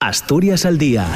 [0.00, 1.08] Asturias al día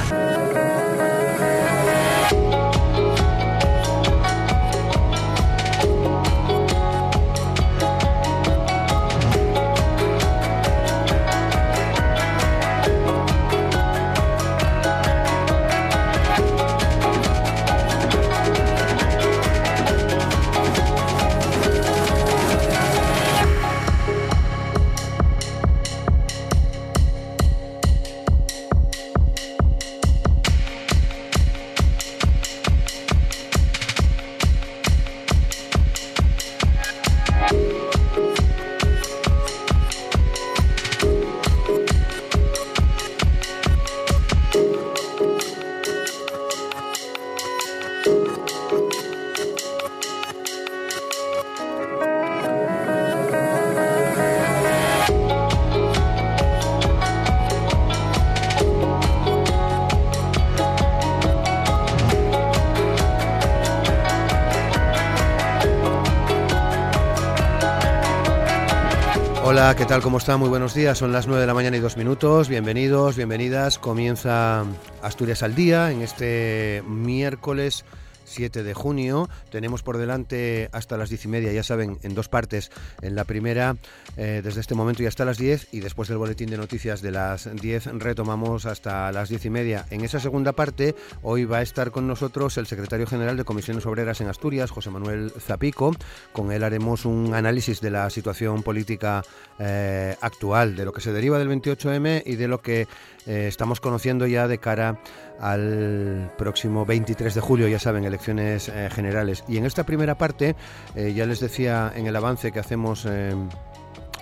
[69.93, 70.01] tal?
[70.01, 70.39] ¿Cómo está?
[70.39, 70.97] Muy buenos días.
[70.97, 72.49] Son las 9 de la mañana y dos minutos.
[72.49, 73.79] Bienvenidos, bienvenidas.
[73.79, 74.65] Comienza
[75.03, 77.85] Asturias al Día en este miércoles
[78.33, 79.29] 7 de junio.
[79.51, 82.71] Tenemos por delante hasta las 10 y media, ya saben, en dos partes.
[83.01, 83.77] En la primera,
[84.17, 87.11] eh, desde este momento y hasta las 10, y después del boletín de noticias de
[87.11, 89.87] las 10 retomamos hasta las 10 y media.
[89.91, 93.87] En esa segunda parte, hoy va a estar con nosotros el secretario general de Comisiones
[93.87, 95.95] Obreras en Asturias, José Manuel Zapico.
[96.33, 99.23] Con él haremos un análisis de la situación política
[99.59, 102.87] eh, actual, de lo que se deriva del 28M y de lo que
[103.27, 105.01] eh, estamos conociendo ya de cara
[105.41, 109.45] al próximo 23 de julio, ya saben, eh, generales.
[109.49, 110.57] Y en esta primera parte,
[110.95, 113.07] eh, ya les decía en el avance que hacemos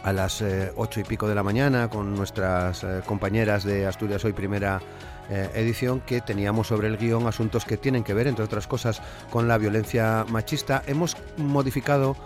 [0.02, 0.42] a las
[0.76, 4.80] ocho y pico de la mañana con nuestras compañeras de Asturias Hoy Primera
[5.54, 9.46] edición que teníamos sobre el guion asuntos que tienen que ver, entre otras cosas, con
[9.46, 10.82] la violencia machista.
[10.86, 12.16] Hemos modificado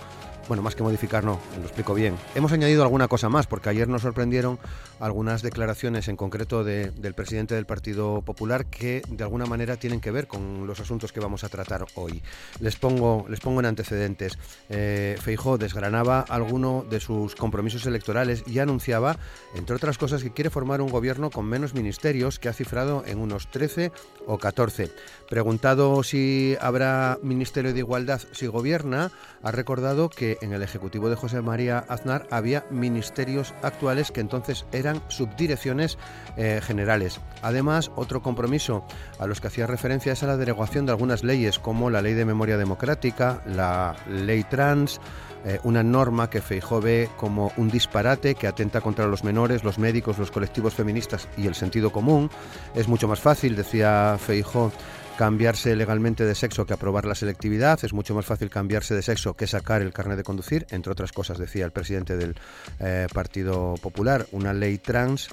[0.48, 2.16] bueno, más que modificar, no, lo explico bien.
[2.34, 4.58] Hemos añadido alguna cosa más, porque ayer nos sorprendieron
[5.00, 10.10] algunas declaraciones en concreto del presidente del Partido Popular que de alguna manera tienen que
[10.10, 12.22] ver con los asuntos que vamos a tratar hoy.
[12.60, 14.38] Les pongo, les pongo en antecedentes.
[14.68, 19.16] Eh, Feijó desgranaba alguno de sus compromisos electorales y anunciaba,
[19.54, 23.18] entre otras cosas, que quiere formar un gobierno con menos ministerios, que ha cifrado en
[23.18, 23.92] unos 13
[24.26, 24.90] o 14.
[25.28, 29.10] Preguntado si habrá Ministerio de Igualdad si gobierna,
[29.42, 34.66] ha recordado que en el Ejecutivo de José María Aznar había ministerios actuales que entonces
[34.72, 35.98] eran subdirecciones
[36.36, 37.20] eh, generales.
[37.42, 38.84] Además, otro compromiso
[39.18, 42.14] a los que hacía referencia es a la derogación de algunas leyes como la Ley
[42.14, 45.00] de Memoria Democrática, la Ley Trans,
[45.44, 49.78] eh, una norma que Feijó ve como un disparate que atenta contra los menores, los
[49.78, 52.30] médicos, los colectivos feministas y el sentido común.
[52.74, 54.72] Es mucho más fácil, decía Feijó,
[55.16, 59.34] cambiarse legalmente de sexo que aprobar la selectividad, es mucho más fácil cambiarse de sexo
[59.34, 62.34] que sacar el carnet de conducir, entre otras cosas decía el presidente del
[62.80, 65.28] eh, Partido Popular, una ley trans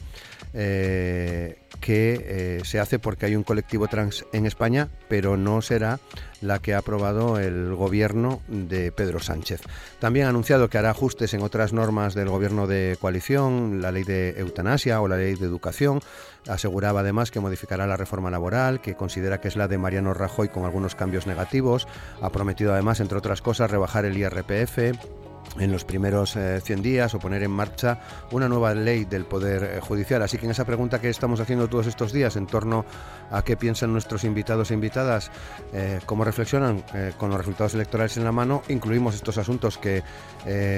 [0.53, 5.99] eh, que eh, se hace porque hay un colectivo trans en España, pero no será
[6.39, 9.61] la que ha aprobado el gobierno de Pedro Sánchez.
[9.99, 14.03] También ha anunciado que hará ajustes en otras normas del gobierno de coalición, la ley
[14.03, 15.99] de eutanasia o la ley de educación.
[16.47, 20.49] Aseguraba además que modificará la reforma laboral, que considera que es la de Mariano Rajoy
[20.49, 21.87] con algunos cambios negativos.
[22.21, 25.20] Ha prometido además, entre otras cosas, rebajar el IRPF
[25.59, 27.99] en los primeros 100 eh, días o poner en marcha
[28.31, 30.21] una nueva ley del Poder eh, Judicial.
[30.21, 32.85] Así que en esa pregunta que estamos haciendo todos estos días en torno
[33.29, 35.31] a qué piensan nuestros invitados e invitadas,
[35.73, 36.83] eh, cómo reflexionan
[37.17, 40.03] con los resultados electorales en la mano, incluimos estos asuntos que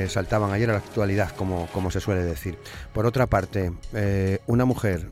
[0.07, 2.57] saltaban ayer a la actualidad, como, como se suele decir.
[2.94, 3.72] Por otra parte,
[4.47, 5.11] una mujer,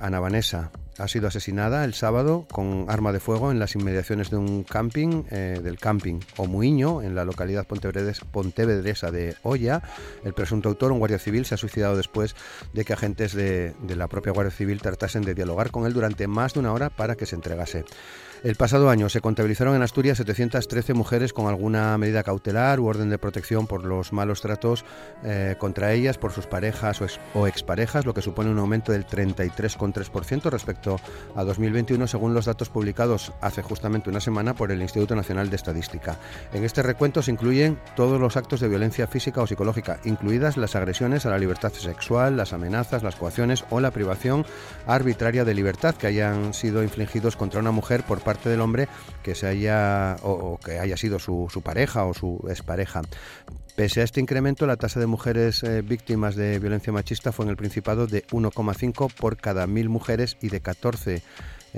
[0.00, 4.36] Ana Vanessa, ha sido asesinada el sábado con arma de fuego en las inmediaciones de
[4.36, 9.82] un camping, eh, del camping Omuiño, en la localidad pontevedresa de Olla.
[10.24, 12.34] El presunto autor, un guardia civil, se ha suicidado después
[12.72, 16.26] de que agentes de, de la propia Guardia Civil tratasen de dialogar con él durante
[16.26, 17.84] más de una hora para que se entregase.
[18.44, 23.10] El pasado año se contabilizaron en Asturias 713 mujeres con alguna medida cautelar u orden
[23.10, 24.84] de protección por los malos tratos
[25.24, 27.00] eh, contra ellas por sus parejas
[27.34, 31.00] o, exparejas, lo que supone un aumento del 33,3% respecto
[31.34, 35.56] a 2021 según los datos publicados hace justamente una semana por el Instituto Nacional de
[35.56, 36.16] Estadística.
[36.52, 40.76] En este recuento se incluyen todos los actos de violencia física o psicológica, incluidas las
[40.76, 44.46] agresiones a la libertad sexual, las amenazas, las coacciones o la privación
[44.86, 48.88] arbitraria de libertad que hayan sido infligidos contra una mujer por parte del hombre
[49.22, 53.00] que se haya o, que haya sido su, pareja o su expareja.
[53.74, 57.50] Pese a este incremento, la tasa de mujeres eh, víctimas de violencia machista fue en
[57.52, 61.22] el Principado de 1,5 por cada mil mujeres y de 14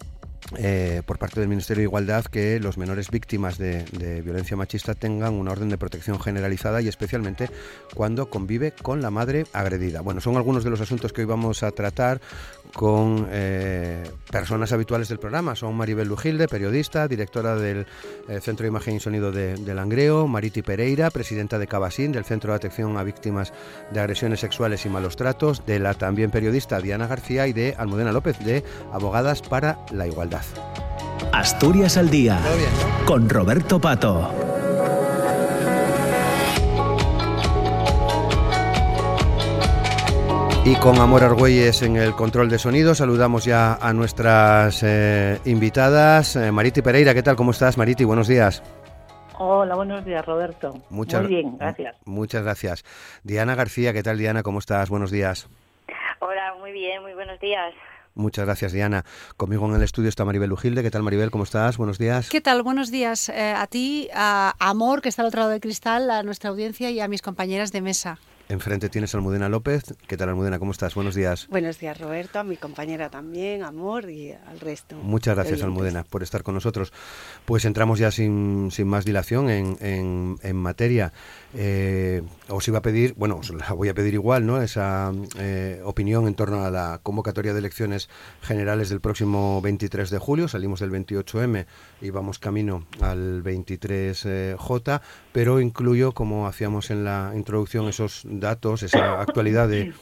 [0.56, 3.84] eh, por parte del Ministerio de Igualdad que los menores víctimas de,
[4.24, 7.48] violencia machista tengan una orden de protección generalizada y especialmente
[7.94, 10.00] cuando convive con la madre agredida.
[10.00, 12.20] Bueno, son algunos de los asuntos que hoy vamos a tratar
[12.74, 15.56] con eh, personas habituales del programa.
[15.56, 17.86] Son Maribel Lujilde, periodista, directora del
[18.28, 22.52] eh, Centro de Imagen y Sonido de, Langreo, Mariti Pereira, presidenta de Cabasín, del Centro
[22.52, 23.52] de Atención a Víctimas
[23.92, 28.12] de Agresiones Sexuales y Malos Tratos, de la también periodista Diana García y de Almudena
[28.12, 30.42] López, de Abogadas para la Igualdad.
[31.32, 32.40] Asturias al Día,
[33.06, 34.59] con Roberto Pato.
[40.62, 46.36] Y con Amor Argüelles en el control de sonido, saludamos ya a nuestras eh, invitadas.
[46.36, 47.34] Eh, Mariti Pereira, ¿qué tal?
[47.34, 48.04] ¿Cómo estás, Mariti?
[48.04, 48.62] Buenos días.
[49.38, 50.74] Hola, buenos días, Roberto.
[50.90, 51.96] Muchas, Muy bien, gracias.
[52.04, 52.84] Muchas gracias.
[53.24, 54.42] Diana García, ¿qué tal, Diana?
[54.42, 54.90] ¿Cómo estás?
[54.90, 55.48] Buenos días.
[56.18, 57.72] Hola, muy bien, muy buenos días.
[58.14, 59.06] Muchas gracias, Diana.
[59.38, 60.82] Conmigo en el estudio está Maribel Ujilde.
[60.82, 61.30] ¿Qué tal, Maribel?
[61.30, 61.78] ¿Cómo estás?
[61.78, 62.28] Buenos días.
[62.28, 62.62] ¿Qué tal?
[62.62, 66.22] Buenos días eh, a ti, a Amor, que está al otro lado del cristal, a
[66.22, 68.18] nuestra audiencia y a mis compañeras de mesa.
[68.50, 69.94] Enfrente tienes a Almudena López.
[70.08, 70.58] ¿Qué tal, Almudena?
[70.58, 70.96] ¿Cómo estás?
[70.96, 71.46] Buenos días.
[71.50, 74.96] Buenos días, Roberto, a mi compañera también, Amor y al resto.
[74.96, 76.92] Muchas gracias, Almudena, por estar con nosotros.
[77.44, 81.12] Pues entramos ya sin, sin más dilación en, en, en materia.
[81.54, 84.60] Eh, os iba a pedir, bueno, os la voy a pedir igual, ¿no?
[84.60, 88.08] Esa eh, opinión en torno a la convocatoria de elecciones
[88.42, 90.48] generales del próximo 23 de julio.
[90.48, 91.66] Salimos del 28M
[92.00, 95.00] y vamos camino al 23J,
[95.30, 99.92] pero incluyo, como hacíamos en la introducción, esos datos, esa actualidad de,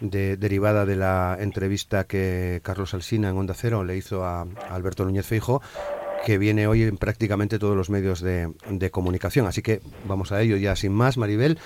[0.00, 5.04] derivada de la entrevista que Carlos Alsina en Onda Cero le hizo a, a Alberto
[5.04, 5.60] Núñez Feijo
[6.24, 8.52] que viene hoy en prácticamente todos los medios de,
[8.90, 9.46] comunicación.
[9.46, 11.58] Así que vamos a ello ya sin más, Maribel.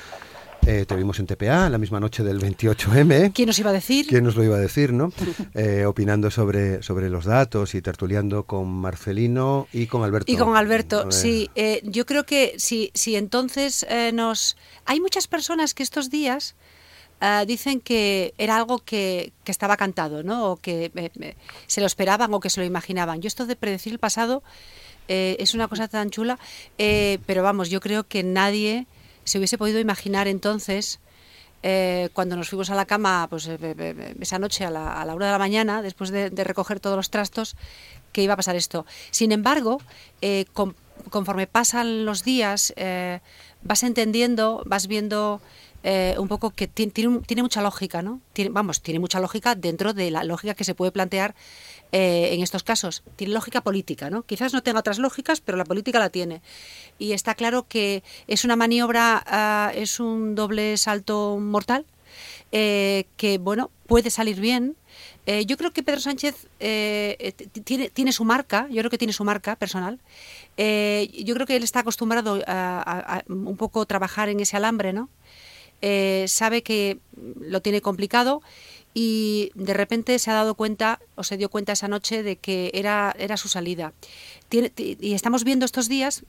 [0.65, 3.33] Eh, te vimos en TPA la misma noche del 28M.
[3.33, 4.07] ¿Quién nos iba a decir?
[4.07, 5.13] ¿Quién nos lo iba a decir, no?
[5.55, 10.31] Eh, opinando sobre, sobre los datos y tertuleando con Marcelino y con Alberto.
[10.31, 11.51] Y con Alberto, sí.
[11.55, 14.57] Eh, yo creo que si, si entonces nos...
[14.87, 16.55] Hay muchas personas que estos días
[17.47, 20.53] dicen que era algo que, estaba cantado, ¿no?
[20.53, 21.37] O que eh,
[21.67, 23.21] se lo esperaban o que se lo imaginaban.
[23.21, 24.43] Yo esto de predecir el pasado
[25.09, 26.39] eh, es una cosa tan chula,
[26.79, 28.87] eh, pero vamos, yo creo que nadie
[29.25, 31.01] se hubiese podido imaginar entonces,
[32.13, 33.49] cuando nos fuimos a la cama pues,
[34.21, 37.57] esa noche a la, a hora de la mañana, después de, recoger todos los trastos,
[38.11, 38.85] que iba a pasar esto.
[39.13, 39.81] Sin embargo,
[41.11, 42.75] conforme pasan los días,
[43.63, 45.41] vas entendiendo, vas viendo
[45.85, 48.21] eh, un poco que tiene, tiene, mucha lógica, ¿no?
[48.33, 51.35] Tiene, vamos, tiene mucha lógica dentro de la lógica que se puede plantear
[51.93, 53.03] eh, en estos casos.
[53.17, 54.23] Tiene lógica política, ¿no?
[54.23, 56.43] Quizás no tenga otras lógicas, pero la política la tiene.
[56.99, 61.85] Y está claro que es una maniobra, ah, es un doble salto mortal,
[62.51, 64.77] eh, que, bueno, puede salir bien,
[65.47, 69.55] yo creo que Pedro Sánchez tiene, tiene, su marca, yo creo que tiene su marca
[69.55, 70.01] personal.
[70.59, 75.09] yo creo que él está acostumbrado a, a, un poco trabajar en ese alambre, ¿no?
[75.85, 76.99] Eh, sabe que
[77.41, 78.41] lo tiene complicado
[78.95, 82.71] y de repente se ha dado cuenta o se dio cuenta esa noche de que
[82.75, 83.93] era, era su salida.
[84.51, 86.25] y estamos viendo estos días,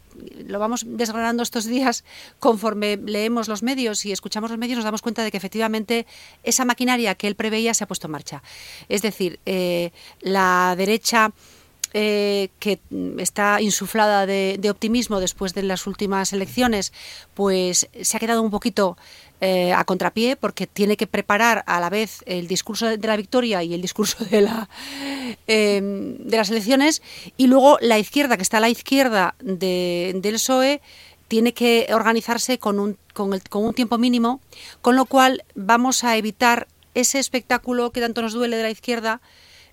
[0.46, 2.06] lo vamos desgranando estos días
[2.40, 6.06] conforme leemos los medios y escuchamos los medios, nos damos cuenta de que efectivamente
[6.44, 8.44] esa maquinaria que él preveía se ha puesto en marcha.
[8.88, 9.92] Es decir, eh,
[10.22, 11.34] la derecha...
[11.96, 12.80] Eh, que
[13.20, 16.92] está insuflada de, de, optimismo después de las últimas elecciones,
[17.36, 18.98] pues se ha quedado un poquito
[19.46, 23.62] eh, a contrapié porque tiene que preparar a la vez el discurso de la victoria
[23.62, 24.70] y el discurso de, la,
[25.48, 27.02] em, de las elecciones
[27.36, 30.80] y luego la izquierda, que está a la izquierda del PSOE,
[31.28, 34.40] tiene que organizarse con un, con, el, con un tiempo mínimo,
[34.82, 39.20] con lo cual vamos a evitar ese espectáculo que tanto nos duele de la izquierda,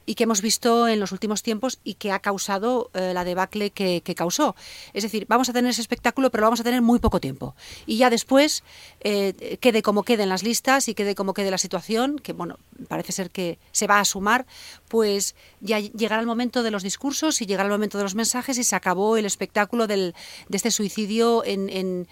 [0.06, 3.70] y que hemos visto en los últimos tiempos y que ha causado eh, la debacle
[3.70, 4.56] que, causó.
[4.92, 7.54] Es decir, vamos a tener ese espectáculo, pero lo vamos a tener muy poco tiempo.
[7.86, 8.64] Y ya después,
[9.00, 12.58] eh, quede como quede en las listas y quede como quede la situación, que bueno,
[12.88, 14.46] parece ser que se va a sumar,
[14.88, 18.58] pues ya llegará el momento de los discursos y llegará el momento de los mensajes
[18.58, 20.14] y se acabó el espectáculo del,
[20.48, 22.08] de este suicidio en,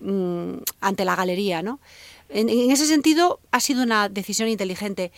[0.00, 1.62] mm, ante la galería.
[1.62, 1.80] ¿no?
[2.28, 5.12] En, en ese sentido, ha sido una decisión inteligente.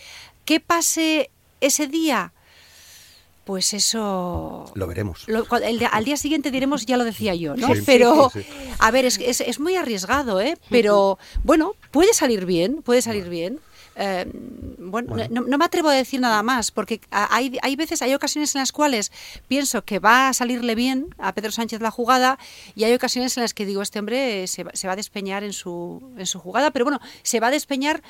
[0.44, 1.30] ¿Qué pase
[1.60, 2.32] ese día,
[3.44, 4.70] pues eso...
[4.74, 5.26] Lo veremos.
[5.90, 7.68] al día siguiente diremos, ya lo decía yo, ¿no?
[7.86, 8.32] pero,
[8.78, 10.56] a ver, es, es, muy arriesgado, ¿eh?
[10.70, 13.60] Pero, bueno, puede salir bien, puede salir bien.
[13.96, 14.26] Eh,
[14.78, 18.60] bueno, No, me atrevo a decir nada más, porque hay, hay veces, hay ocasiones en
[18.60, 19.12] las cuales
[19.46, 22.38] pienso que va a salirle bien a Pedro Sánchez la jugada
[22.74, 25.52] y hay ocasiones en las que digo, este hombre se, se va a despeñar en
[25.52, 28.02] su, en su jugada, pero bueno, se va a despeñar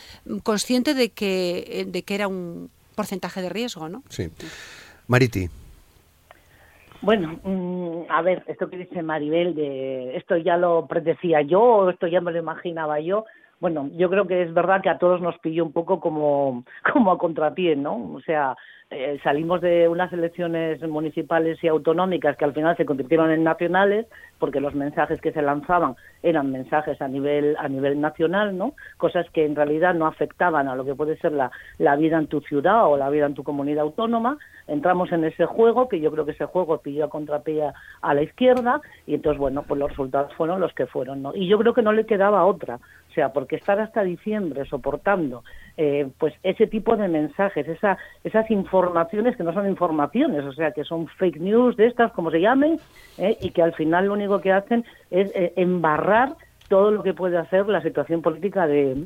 [0.42, 4.02] consciente de que, de que era un, porcentaje de riesgo, ¿no?
[4.08, 4.30] Sí.
[5.08, 5.48] Mariti.
[7.04, 11.90] Bueno, mm, a ver, esto que dice Maribel, de esto ya lo predecía yo, o
[11.90, 13.26] esto ya me lo imaginaba yo.
[13.60, 17.12] Bueno, yo creo que es verdad que a todos nos pilló un poco como, como
[17.12, 18.12] a contrapié, ¿no?
[18.14, 18.56] O sea,
[18.90, 24.06] eh, salimos de unas elecciones municipales y autonómicas que al final se convirtieron en nacionales
[24.44, 28.74] porque los mensajes que se lanzaban eran mensajes a nivel a nivel nacional, ¿no?
[28.98, 32.26] Cosas que en realidad no afectaban a lo que puede ser la, la vida en
[32.26, 34.36] tu ciudad o la vida en tu comunidad autónoma.
[34.66, 37.72] Entramos en ese juego, que yo creo que ese juego pilló a contrapié
[38.02, 41.34] a la izquierda, y entonces, bueno, pues los resultados fueron los que fueron, ¿no?
[41.34, 42.80] Y yo creo que no le quedaba otra.
[43.10, 45.42] O sea, porque estar hasta diciembre soportando
[45.76, 50.70] eh, pues ese tipo de mensajes, esa, esas informaciones que no son informaciones, o sea,
[50.70, 52.78] que son fake news de estas, como se llamen,
[53.18, 56.36] eh, y que al final lo único que hacen es eh, embarrar
[56.68, 59.04] todo lo que puede hacer la situación política de,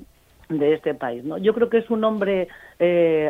[0.50, 1.24] de este país.
[1.24, 1.38] ¿no?
[1.38, 2.48] Yo creo que es un hombre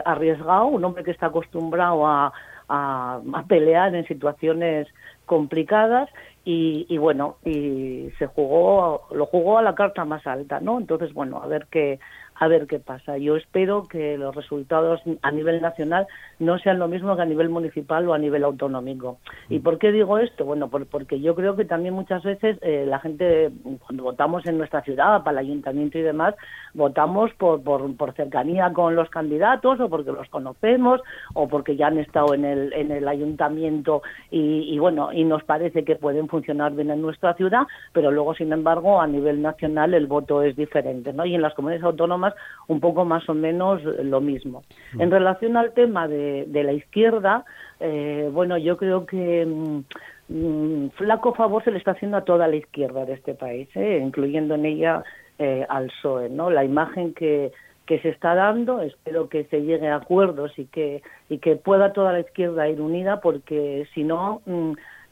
[0.04, 2.32] arriesgado, un hombre que está acostumbrado a,
[2.68, 4.88] a, a, pelear en situaciones
[5.26, 6.08] complicadas
[6.44, 11.12] y, y, bueno y se jugó lo jugó a la carta más alta no entonces
[11.12, 11.98] bueno a ver qué
[12.38, 13.18] a ver qué pasa.
[13.18, 16.06] Yo espero que los resultados a nivel nacional
[16.38, 19.18] no sean lo mismo que a nivel municipal o a nivel autonómico.
[19.48, 19.62] ¿Y mm.
[19.62, 20.44] por qué digo esto?
[20.44, 23.50] Bueno, porque yo creo que también muchas veces eh, la gente,
[23.84, 26.34] cuando votamos en nuestra ciudad, para el ayuntamiento y demás,
[26.74, 31.00] votamos por, por, por, cercanía con los candidatos o porque los conocemos
[31.34, 35.42] o porque ya han estado en el, en el ayuntamiento y, y bueno, y nos
[35.44, 39.94] parece que pueden funcionar bien en nuestra ciudad, pero luego, sin embargo, a nivel nacional
[39.94, 41.24] el voto es diferente, ¿no?
[41.24, 42.27] Y en las comunidades autónomas
[42.68, 44.62] un poco más o menos lo mismo.
[44.92, 45.02] Mm.
[45.02, 47.44] En relación al tema de, la izquierda,
[47.80, 49.84] eh, bueno, yo creo que mm,
[50.28, 54.00] mm, flaco favor se le está haciendo a toda la izquierda de este país, ¿eh?
[54.02, 55.02] incluyendo en ella
[55.38, 56.50] eh, al PSOE, ¿no?
[56.50, 57.52] La imagen que,
[57.86, 61.92] que se está dando, espero que se llegue a acuerdos y que, y que pueda
[61.94, 64.42] toda la izquierda ir unida, porque si no,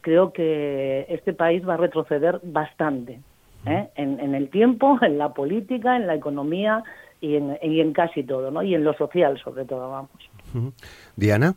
[0.02, 3.20] creo que este país va a retroceder bastante.
[3.64, 6.85] En, en, el tiempo, en la política, en la economía
[7.20, 8.62] y en, y en casi todo, ¿no?
[8.62, 10.30] Y en lo social, sobre todo, vamos.
[11.16, 11.54] Diana.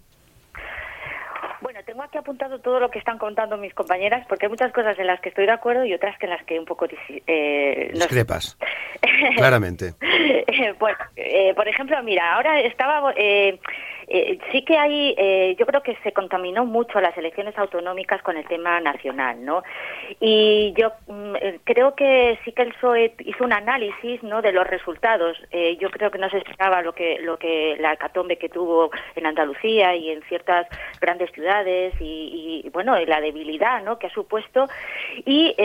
[1.62, 4.98] Bueno, tengo aquí apuntado todo lo que están contando mis compañeras, porque hay muchas cosas
[4.98, 6.88] en las que estoy de acuerdo y otras que en las que un poco...
[7.28, 8.58] Eh, Discrepas,
[9.36, 9.94] claramente.
[10.80, 13.14] bueno, eh, por ejemplo, mira, ahora estaba...
[13.18, 13.60] Eh,
[14.12, 18.38] eh, sí que hay, eh, yo creo que se contaminó mucho las elecciones autonómicas con
[18.38, 19.62] el tema nacional, ¿no?
[20.20, 24.42] Y yo mm, eh, creo que sí que el PSOE hizo un análisis, ¿no?
[24.42, 25.38] De los resultados.
[25.80, 29.26] yo creo que no se esperaba lo que, lo que la hecatombe que tuvo en
[29.28, 30.68] Andalucía y en ciertas
[31.00, 34.00] grandes ciudades y, bueno, la debilidad, ¿no?
[34.00, 34.68] Que ha supuesto.
[35.26, 35.56] Y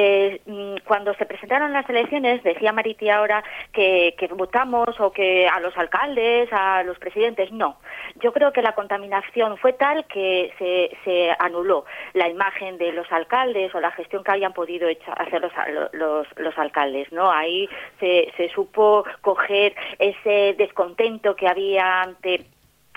[0.46, 5.60] mm, cuando se presentaron las elecciones, decía Mariti ahora que, que votamos o que a
[5.60, 7.78] los alcaldes, a los presidentes, no.
[8.16, 13.10] Yo creo que la contaminación fue tal que se, se anuló la imagen de los
[13.10, 15.52] alcaldes o la gestión que habían podido hacer los,
[15.92, 17.30] los, los alcaldes, ¿no?
[17.30, 17.68] Ahí
[18.00, 22.44] se, se supo coger ese descontento que había ante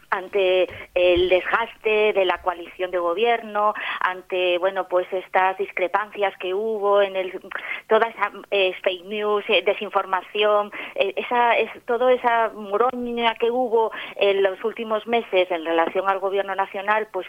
[0.09, 7.01] ante el desgaste de la coalición de gobierno, ante bueno pues estas discrepancias que hubo
[7.01, 7.39] en el
[7.87, 13.91] toda esa eh, fake news, eh, desinformación, eh, esa es toda esa muroña que hubo
[14.15, 17.27] en los últimos meses en relación al gobierno nacional, pues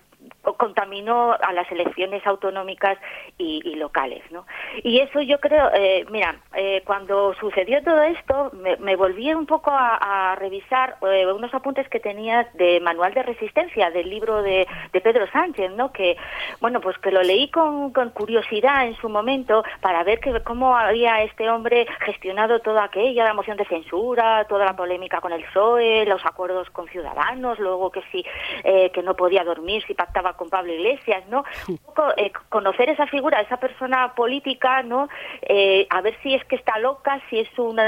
[0.56, 2.98] contaminó a las elecciones autonómicas
[3.36, 4.46] y, locales, ¿no?
[4.82, 5.70] Y eso yo creo,
[6.10, 6.40] mira,
[6.84, 12.48] cuando sucedió todo esto, me, volví un poco a, a revisar unos apuntes que tenía
[12.54, 15.92] de Manual de Resistencia del libro de, de, Pedro Sánchez, ¿no?
[15.92, 16.16] Que,
[16.60, 20.76] bueno, pues que lo leí con, con curiosidad en su momento para ver que, cómo
[20.76, 25.44] había este hombre gestionado toda aquella, la moción de censura, toda la polémica con el
[25.44, 28.24] PSOE, los acuerdos con Ciudadanos, luego que sí,
[28.64, 31.44] eh, que no podía dormir si pactaba con Pablo Iglesias, ¿no?
[31.68, 35.08] Un poco eh, conocer esa figura, esa persona política, ¿no?
[35.42, 37.84] Eh, a ver si es que está loca, si es una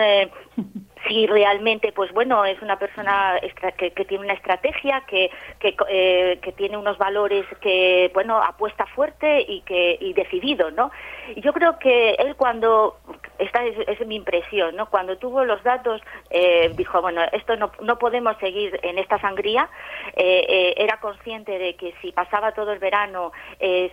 [1.08, 3.38] si realmente, pues bueno, es una persona
[3.76, 9.44] que, tiene una estrategia, que, que, eh, que, tiene unos valores que, bueno, apuesta fuerte
[9.46, 10.90] y que y decidido, ¿no?
[11.36, 12.98] Yo creo que él cuando,
[13.38, 14.90] esta es, es mi impresión, ¿no?
[14.90, 19.68] Cuando tuvo los datos, eh, dijo, bueno, esto no, no podemos seguir en esta sangría,
[20.16, 23.90] eh, eh, era consciente de que si pasaba todo el verano eh,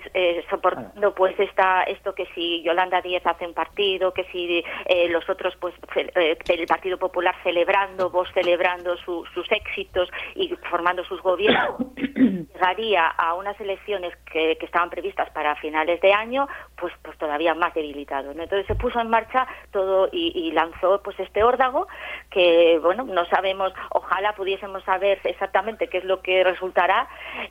[0.49, 4.63] soportando pues esta, esto que si Yolanda Díez hace un partido, que si
[5.09, 11.77] los otros pues el Partido Popular celebrando, vos celebrando sus éxitos y formando sus gobiernos,
[11.95, 17.53] llegaría a unas elecciones que, que, estaban previstas para finales de año, pues, pues todavía
[17.53, 18.33] más debilitado.
[18.33, 18.43] ¿no?
[18.43, 21.87] Entonces se puso en marcha todo y, y, lanzó pues este órdago
[22.31, 27.07] que, bueno, no sabemos, ojalá pudiésemos saber exactamente qué es lo que resultará,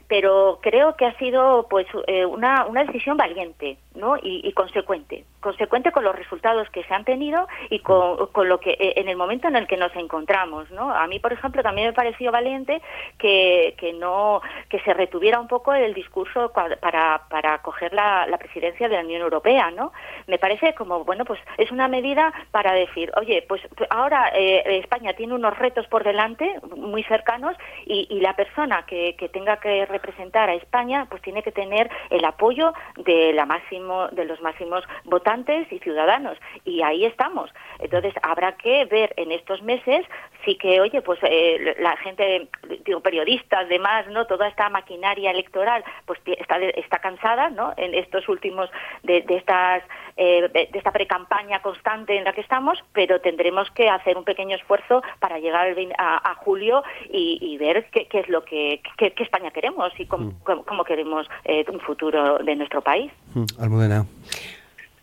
[0.09, 4.17] pero creo que ha sido pues eh, una, una decisión valiente ¿no?
[4.17, 8.59] y, y consecuente consecuente con los resultados que se han tenido y con, con, lo
[8.59, 10.93] que eh, en el momento en el que nos encontramos, ¿no?
[10.93, 12.83] A mí, por ejemplo, también me pareció valiente
[13.19, 18.39] que, que no que se retuviera un poco el discurso para para coger la, la
[18.39, 19.93] presidencia de la Unión Europea, ¿no?
[20.27, 25.13] Me parece como bueno, pues es una medida para decir, oye, pues ahora eh, España
[25.15, 30.49] tiene unos retos por delante muy cercanos y, la persona que, que tenga que representar
[30.49, 35.71] a España, pues tiene que tener el apoyo de la máximo de los máximos votantes
[35.71, 40.05] y ciudadanos y ahí estamos entonces habrá que ver en estos meses
[40.45, 42.49] sí que oye pues eh, la gente
[42.85, 48.29] digo periodistas demás no toda esta maquinaria electoral pues está está cansada no en estos
[48.29, 48.71] últimos
[49.03, 49.83] de, de estas
[50.17, 54.57] eh, de, esta precampaña constante en la que estamos pero tendremos que hacer un pequeño
[54.57, 59.13] esfuerzo para llegar a, a julio y, y, ver qué, qué es lo que qué,
[59.13, 60.41] qué, España queremos y cómo, mm.
[60.45, 63.45] cómo, cómo queremos eh, un futuro de nuestro país mm.
[63.61, 64.07] Almudena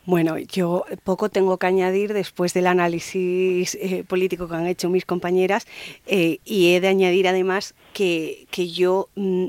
[0.06, 5.06] bueno, yo poco tengo que añadir después del análisis eh, político que han hecho mis
[5.06, 5.66] compañeras
[6.06, 9.10] eh, y he de añadir además que, que yo...
[9.16, 9.48] Mmm,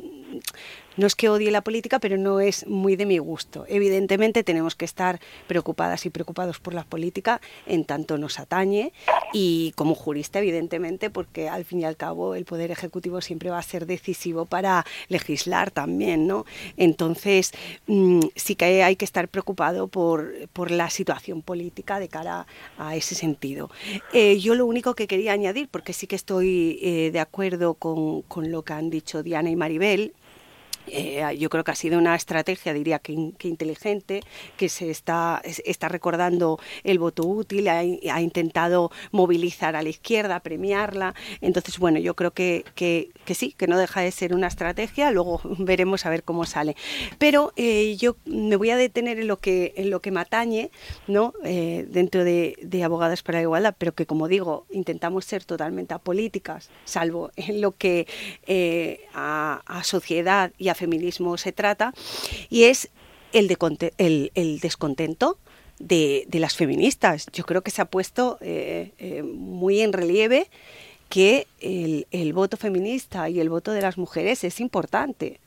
[0.97, 3.65] no es que odie la política, pero no es muy de mi gusto.
[3.69, 8.93] Evidentemente tenemos que estar preocupadas y preocupados por la política en tanto nos atañe
[9.33, 13.59] y como jurista, evidentemente, porque al fin y al cabo el Poder Ejecutivo siempre va
[13.59, 16.45] a ser decisivo para legislar también, ¿no?
[16.77, 17.53] Entonces,
[17.87, 22.47] mmm, sí que hay que estar preocupado por, por, la situación política de cara
[22.79, 23.71] a ese sentido.
[24.13, 28.23] Eh, yo lo único que quería añadir, porque sí que estoy eh, de acuerdo con,
[28.23, 30.15] con lo que han dicho Diana y Maribel,
[30.87, 34.21] eh, yo creo que ha sido una estrategia, diría que, que inteligente,
[34.57, 41.15] que se está, está, recordando el voto útil, ha, intentado movilizar a la izquierda, premiarla.
[41.41, 45.11] Entonces, bueno, yo creo que, que, que, sí, que no deja de ser una estrategia,
[45.11, 46.77] luego veremos a ver cómo sale.
[47.19, 50.71] Pero eh, yo me voy a detener en lo que, en lo que me atañe,
[51.07, 51.33] ¿no?
[51.45, 55.95] Eh, dentro de, de Abogadas para la Igualdad, pero que, como digo, intentamos ser totalmente
[55.95, 58.07] apolíticas, salvo en lo que
[59.15, 61.93] a, a sociedad y a feminismo se trata,
[62.51, 62.91] y es
[63.33, 65.39] el, de, el, el descontento
[65.79, 67.27] de, de, las feministas.
[67.33, 70.49] Yo creo que se ha puesto eh, eh, muy en relieve
[71.09, 75.41] que el, el, voto feminista y el voto de las mujeres es importante.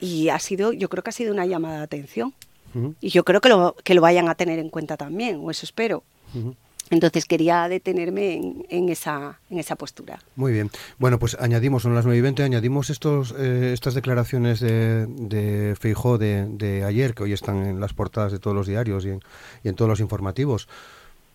[0.00, 2.34] Y ha sido, yo creo que ha sido una llamada de atención.
[2.74, 2.94] Uh -huh.
[3.00, 5.64] Y yo creo que lo, que lo vayan a tener en cuenta también, o eso
[5.64, 6.02] espero.
[6.34, 6.54] Uh -huh.
[6.90, 10.20] Entonces quería detenerme en, en, esa, en esa postura.
[10.36, 10.70] Muy bien.
[10.98, 15.74] Bueno, pues añadimos, son las 9 y 20, añadimos estos, eh, estas declaraciones de, de
[15.76, 19.10] Feijó de, de, ayer, que hoy están en las portadas de todos los diarios y
[19.10, 19.20] en,
[19.64, 20.68] y en todos los informativos.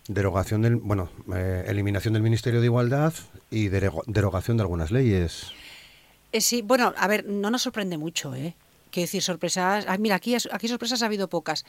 [0.08, 3.12] Derogación del, bueno, eh, eliminación del Ministerio de Igualdad
[3.50, 5.52] y derogación de algunas leyes.
[6.32, 8.56] Eh, sí, bueno, a ver, no nos sorprende mucho, ¿eh?
[8.92, 9.86] Quiero decir, sorpresas.
[9.88, 11.64] Ah, mira, aquí, aquí sorpresas ha habido pocas.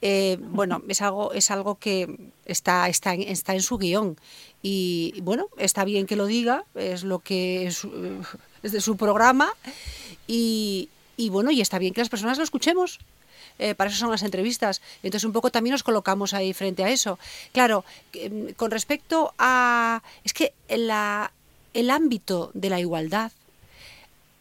[0.00, 4.16] Eh, bueno, es algo, es algo que está, está, en, está en su guion.
[4.62, 7.82] Y bueno, está bien que lo diga, es lo que es,
[8.62, 9.52] es de su programa.
[10.28, 13.00] Y, y, bueno, y está bien que las personas lo escuchemos.
[13.58, 14.80] Eh, para eso son las entrevistas.
[15.02, 17.18] Entonces, un poco también nos colocamos ahí frente a eso.
[17.52, 17.84] Claro,
[18.56, 20.00] con respecto a.
[20.22, 21.32] Es que la,
[21.74, 23.32] el ámbito de la igualdad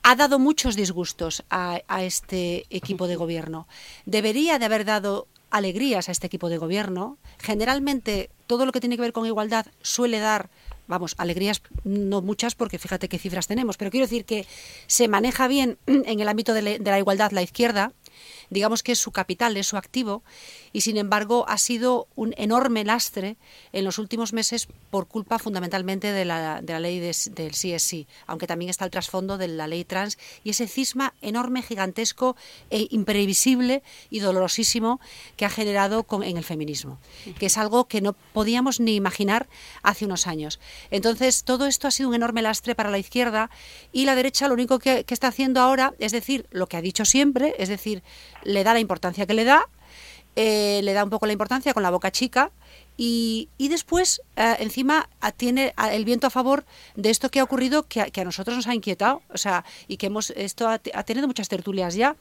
[0.08, 3.67] ha dado muchos disgustos a, este equipo de gobierno.
[4.06, 7.17] Debería de haber dado alegrías a este equipo de gobierno.
[7.39, 10.50] Generalmente todo lo que tiene que ver con igualdad suele dar
[10.88, 14.48] vamos, alegrías no muchas porque fíjate qué cifras tenemos, pero quiero decir que
[14.88, 17.91] se maneja bien en el ámbito de la igualdad la izquierda,
[18.49, 20.23] digamos que es su capital, es su activo,
[20.73, 23.38] y sin embargo ha sido un enorme lastre
[23.73, 28.47] en los últimos meses por culpa fundamentalmente de la, de la ley del CSI, aunque
[28.47, 32.36] también está el trasfondo de la ley trans y ese cisma enorme, gigantesco
[32.69, 34.99] e imprevisible y dolorosísimo
[35.36, 36.99] que ha generado en el feminismo,
[37.39, 39.47] que es algo que no podíamos ni imaginar
[39.83, 40.60] hace unos años.
[40.91, 43.49] Entonces, todo esto ha sido un enorme lastre para la izquierda
[43.91, 46.81] y la derecha lo único que, que está haciendo ahora es decir lo que ha
[46.81, 48.03] dicho siempre, es decir,
[48.43, 49.67] le da la importancia que le da,
[50.36, 52.52] eh, le da un poco la importancia con la boca chica
[52.97, 55.07] y, y después eh, encima
[55.38, 58.73] tiene el viento a favor de esto que ha ocurrido que a, nosotros nos ha
[58.73, 62.15] inquietado o sea y que hemos esto ha, tenido muchas tertulias ya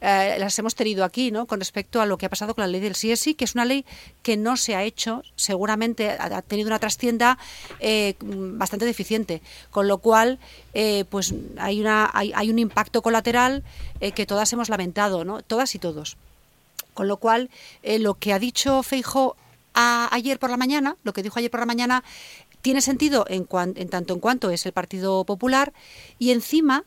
[0.00, 2.68] eh, las hemos tenido aquí no con respecto a lo que ha pasado con la
[2.68, 3.84] ley del CSI que es una ley
[4.22, 7.38] que no se ha hecho seguramente ha, tenido una trastienda
[8.20, 10.38] bastante deficiente con lo cual
[11.10, 13.62] pues hay una hay, hay un impacto colateral
[14.14, 16.16] que todas hemos lamentado no todas y todos.
[16.94, 17.50] Con lo cual,
[17.82, 19.36] eh, lo que ha dicho Feijo
[19.74, 22.04] ayer por la mañana, lo que dijo ayer por la mañana,
[22.60, 25.72] tiene sentido en, en tanto en cuanto es el Partido Popular
[26.18, 26.84] y encima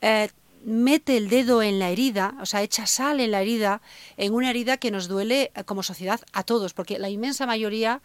[0.00, 0.28] eh,
[0.64, 3.82] mete el dedo en la herida, o sea, echa sal en la herida,
[4.16, 8.00] en una herida que nos duele eh, como sociedad a todos, porque la inmensa mayoría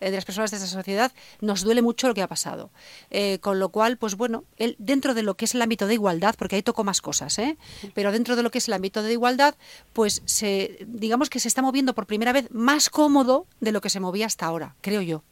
[0.00, 2.70] eh, de las personas de esa sociedad nos duele mucho lo que ha pasado.
[3.10, 5.94] Eh, con lo cual, pues bueno, él, dentro de lo que es el ámbito de
[5.94, 7.56] igualdad, porque ahí tocó más cosas, ¿eh?
[7.94, 9.54] pero dentro de lo que es el ámbito de igualdad,
[9.92, 13.90] pues se, digamos que se está moviendo por primera vez más cómodo de lo que
[13.90, 15.22] se movía hasta ahora, creo yo.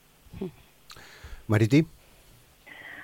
[1.48, 1.84] Mariti.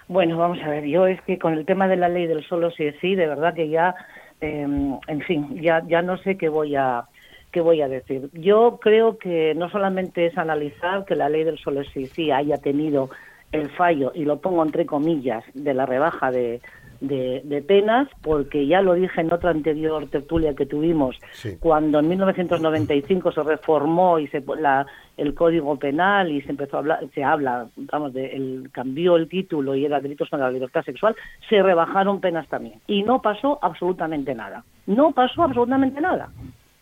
[0.09, 2.71] Bueno, vamos a ver, yo es que con el tema de la ley del solo
[2.71, 3.95] sí es sí, de verdad que ya,
[4.41, 7.07] em, en fin, ya, ya no sé qué voy a
[7.51, 8.29] qué voy a decir.
[8.33, 12.59] Yo creo que no solamente es analizar que la ley del solo sí sí haya
[12.59, 13.11] tenido
[13.51, 16.61] el fallo, y lo pongo entre comillas, de la rebaja de,
[17.01, 21.17] de, penas, porque ya lo dije en otra anterior tertulia que tuvimos,
[21.61, 26.81] cuando en 1995 se reformó y se la, el Código Penal y se empezó a
[26.81, 30.85] hablar, se habla, vamos, de, el, cambió el título y era delitos contra la libertad
[30.85, 31.17] sexual,
[31.49, 32.81] se rebajaron penas también.
[32.87, 34.65] Y no pasó absolutamente nada.
[34.87, 36.29] No pasó absolutamente nada.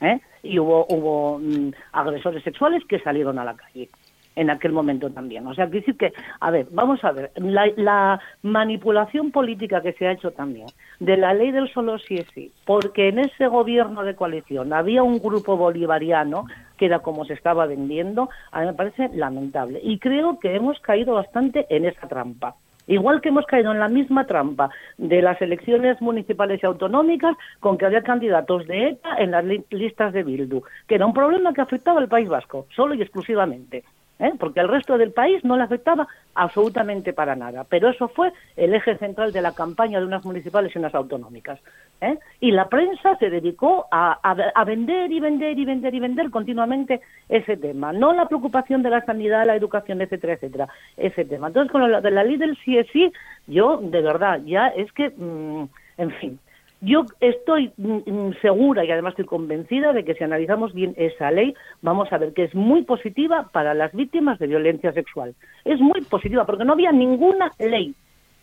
[0.00, 0.20] ¿eh?
[0.42, 3.88] Y hubo, hubo mm, agresores sexuales que salieron a la calle
[4.36, 5.46] en aquel momento también.
[5.46, 10.06] O sea, quiere decir que, a ver, vamos a ver, la, manipulación política que se
[10.06, 10.66] ha hecho también
[11.00, 15.02] de la ley del solo sí es sí, porque en ese gobierno de coalición había
[15.02, 19.80] un grupo bolivariano que era como se estaba vendiendo, a mí me parece lamentable.
[19.82, 22.56] Y creo que hemos caído bastante en esa trampa.
[22.86, 27.78] Igual que hemos caído en la misma trampa de las elecciones municipales y autonómicas con
[27.78, 31.62] que había candidatos de ETA en las listas de Bildu, que era un problema que
[31.62, 33.84] afectaba al País Vasco, solo y exclusivamente.
[34.18, 34.32] ¿Eh?
[34.38, 37.64] porque al resto del país no le afectaba absolutamente para nada.
[37.68, 41.60] Pero eso fue el eje central de la campaña de unas municipales y unas autonómicas.
[42.00, 42.18] ¿eh?
[42.40, 47.56] Y la prensa se dedicó a, vender y vender y vender y vender continuamente ese
[47.56, 47.92] tema.
[47.92, 51.48] No la preocupación de la sanidad, la educación, etcétera, etcétera, ese tema.
[51.48, 53.12] Entonces, con lo de la ley del sí sí,
[53.46, 56.38] yo de verdad ya es que, mm, en fin,
[56.84, 61.30] yo estoy mm, mm, segura y además estoy convencida de que si analizamos bien esa
[61.30, 65.34] ley, vamos a ver que es muy positiva para las víctimas de violencia sexual.
[65.64, 67.94] Es muy positiva porque no había ninguna ley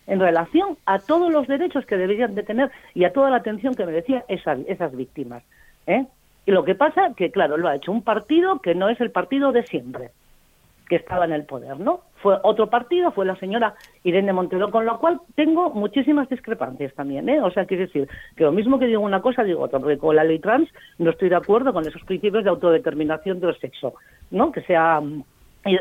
[0.07, 3.75] en relación a todos los derechos que deberían de tener y a toda la atención
[3.75, 5.43] que merecían esas, esas víctimas.
[5.87, 6.05] ¿eh?
[6.45, 9.11] Y lo que pasa que, claro, lo ha hecho un partido que no es el
[9.11, 10.11] partido de siempre
[10.91, 12.01] que estaba en el poder, ¿no?
[12.21, 17.29] Fue otro partido, fue la señora Irene Montero, con lo cual tengo muchísimas discrepancias también,
[17.29, 17.39] ¿eh?
[17.41, 20.17] O sea, quiere decir que lo mismo que digo una cosa, digo otra, porque con
[20.17, 23.93] la ley trans no estoy de acuerdo con esos principios de autodeterminación del sexo,
[24.31, 24.51] ¿no?
[24.51, 25.23] Que sea mm,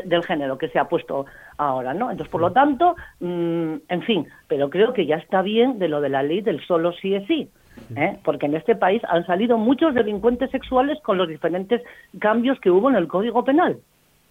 [0.05, 1.25] del género que se ha puesto
[1.57, 2.09] ahora, ¿no?
[2.09, 5.99] Entonces, por lo tanto, mm, en fin, pero creo que ya está bien de lo
[5.99, 7.49] de la ley del solo sí es sí,
[7.97, 8.17] ¿eh?
[8.23, 11.81] porque en este país han salido muchos delincuentes sexuales con los diferentes
[12.17, 13.81] cambios que hubo en el Código Penal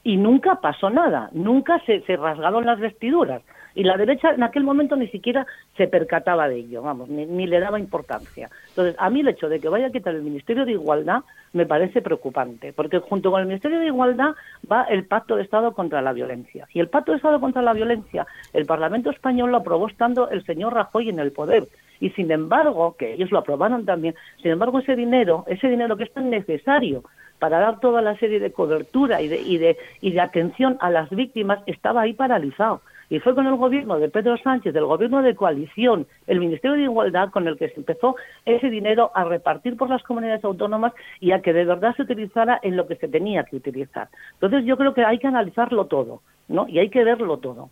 [0.03, 3.43] y nunca pasó nada, nunca se, se, rasgaron las vestiduras.
[3.75, 7.61] Y la derecha en aquel momento ni siquiera se percataba de ello, vamos, ni, le
[7.61, 8.51] daba importancia.
[8.71, 11.67] Entonces, a mí el hecho de que vaya a quitar el Ministerio de Igualdad me
[11.67, 14.35] parece preocupante, porque junto con el Ministerio de Igualdad
[14.71, 16.67] va el Pacto de Estado contra la Violencia.
[16.75, 20.45] Y el Pacto de Estado contra la Violencia, el Parlamento español lo aprobó estando el
[20.45, 21.69] señor Rajoy en el poder.
[22.01, 26.05] Y sin embargo, que ellos lo aprobaron también, sin embargo ese dinero, ese dinero que
[26.05, 27.05] es tan necesario
[27.41, 30.91] para dar toda la serie de cobertura y de, y de, y de atención a
[30.91, 32.83] las víctimas estaba ahí paralizado.
[33.09, 36.85] Y fue con el gobierno de Pedro Sánchez, del gobierno de coalición, el Ministerio de
[36.85, 38.15] Igualdad, con el que se empezó
[38.47, 42.61] ese dinero a repartir por las comunidades autónomas y a que de verdad se utilizara
[42.63, 44.09] en lo que se tenía que utilizar.
[44.35, 46.69] Entonces yo creo que hay que analizarlo todo, ¿no?
[46.69, 47.71] Y hay que verlo todo.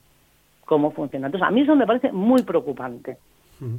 [0.64, 1.26] cómo funciona.
[1.26, 3.16] Entonces, a mí eso me parece muy preocupante.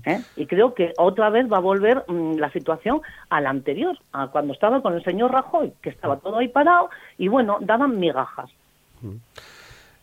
[0.05, 0.21] ¿Eh?
[0.35, 4.27] Y creo que otra vez va a volver mm, la situación a la anterior, a
[4.27, 8.49] cuando estaba con el señor Rajoy, que estaba todo ahí parado y bueno, daban migajas.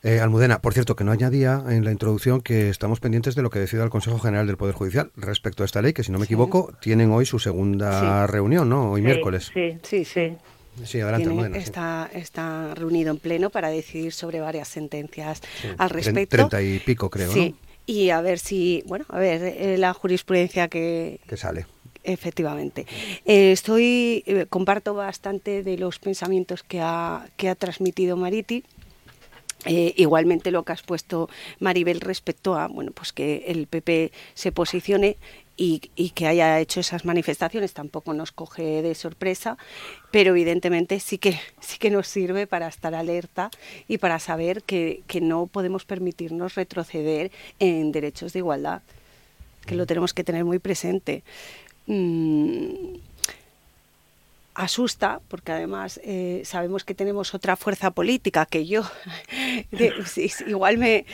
[0.03, 3.51] Eh, Almudena, por cierto, que no añadía en la introducción que estamos pendientes de lo
[3.51, 6.19] que decida el Consejo General del Poder Judicial respecto a esta ley, que si no
[6.19, 8.93] me equivoco, tienen hoy su segunda reunión, ¿no?
[8.93, 9.51] Hoy miércoles.
[9.53, 10.37] Sí, sí, sí.
[10.85, 15.41] Sí, adelante, Almudena, está, está reunido en pleno para decidir sobre varias sentencias
[15.79, 16.37] al respecto.
[16.37, 17.57] Treinta y pico, creo, sí.
[17.87, 21.20] Y a ver si, bueno, a ver, eh, la jurisprudencia que...
[21.29, 21.66] Que sale.
[22.03, 22.87] Efectivamente.
[23.25, 28.64] Eh, estoy, eh, comparto bastante de los pensamientos que ha, que ha transmitido Mariti.
[29.66, 31.29] Igualmente lo que has puesto
[31.61, 35.16] Maribel respecto a bueno pues que el PP se posicione
[35.57, 39.57] y, que haya hecho esas manifestaciones tampoco nos coge de sorpresa,
[40.11, 43.50] pero evidentemente sí que, sí que nos sirve para estar alerta
[43.88, 48.83] y para saber que, que no podemos permitirnos retroceder en derechos de igualdad,
[49.64, 51.22] que lo tenemos que tener muy presente.
[51.87, 52.65] Mm,
[54.57, 58.83] asusta, porque además eh, sabemos que tenemos otra fuerza política que yo,
[60.47, 61.05] igual me,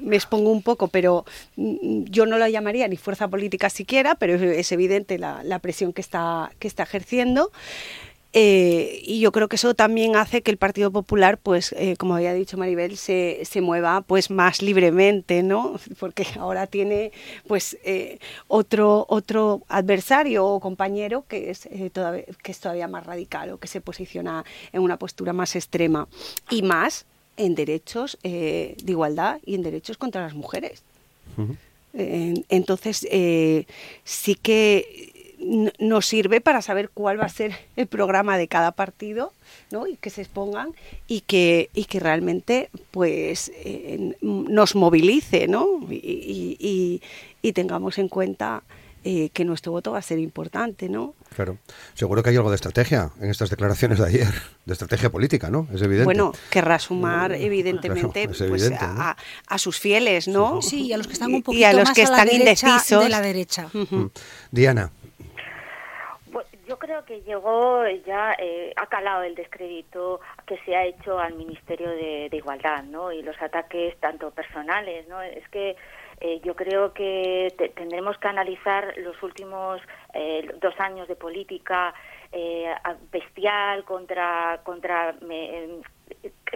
[0.00, 1.24] me expongo un poco, pero
[1.56, 5.92] mm, yo no la llamaría ni fuerza política siquiera, pero es evidente la, la presión
[5.92, 7.50] que está, que está ejerciendo.
[8.32, 12.14] Eh, y yo creo que eso también hace que el Partido Popular, pues, eh, como
[12.14, 15.80] había dicho Maribel, se, se, mueva pues más libremente, ¿no?
[15.98, 17.10] Porque ahora tiene
[17.48, 23.50] pues eh, otro, otro adversario o compañero que es, todavía, que es todavía más radical
[23.50, 26.06] o que se posiciona en una postura más extrema
[26.50, 30.82] y más en derechos de igualdad y en derechos contra las mujeres.
[31.94, 33.06] entonces,
[34.04, 35.09] sí que
[35.40, 39.32] nos sirve para saber cuál va a ser el programa de cada partido
[39.70, 39.86] ¿no?
[39.86, 40.74] y que se expongan
[41.06, 45.80] y que, y que realmente pues eh, nos movilice ¿no?
[45.90, 47.00] y,
[47.42, 48.62] y, tengamos en cuenta
[49.02, 51.14] eh, que nuestro voto va a ser importante, ¿no?
[51.34, 51.56] Claro.
[51.94, 54.28] Seguro que hay algo de estrategia en estas declaraciones de ayer,
[54.66, 55.66] de estrategia política, ¿no?
[55.72, 56.04] Es evidente.
[56.04, 60.62] Bueno, querrá sumar, evidentemente, pues, a, a, sus fieles, ¿no?
[60.62, 63.02] Sí, y a los que están un poquito y a los más que están indecisos.
[63.02, 63.68] de la derecha.
[64.50, 64.92] Diana
[66.90, 71.88] creo que llegó ya, eh, ha calado el descrédito que se ha hecho al Ministerio
[71.88, 73.12] de, Igualdad, ¿no?
[73.12, 75.22] Y los ataques tanto personales, ¿no?
[75.22, 75.76] Es que
[76.20, 79.80] eh, yo creo que tendremos que analizar los últimos
[80.14, 81.94] eh, dos años de política
[83.10, 85.14] bestial contra contra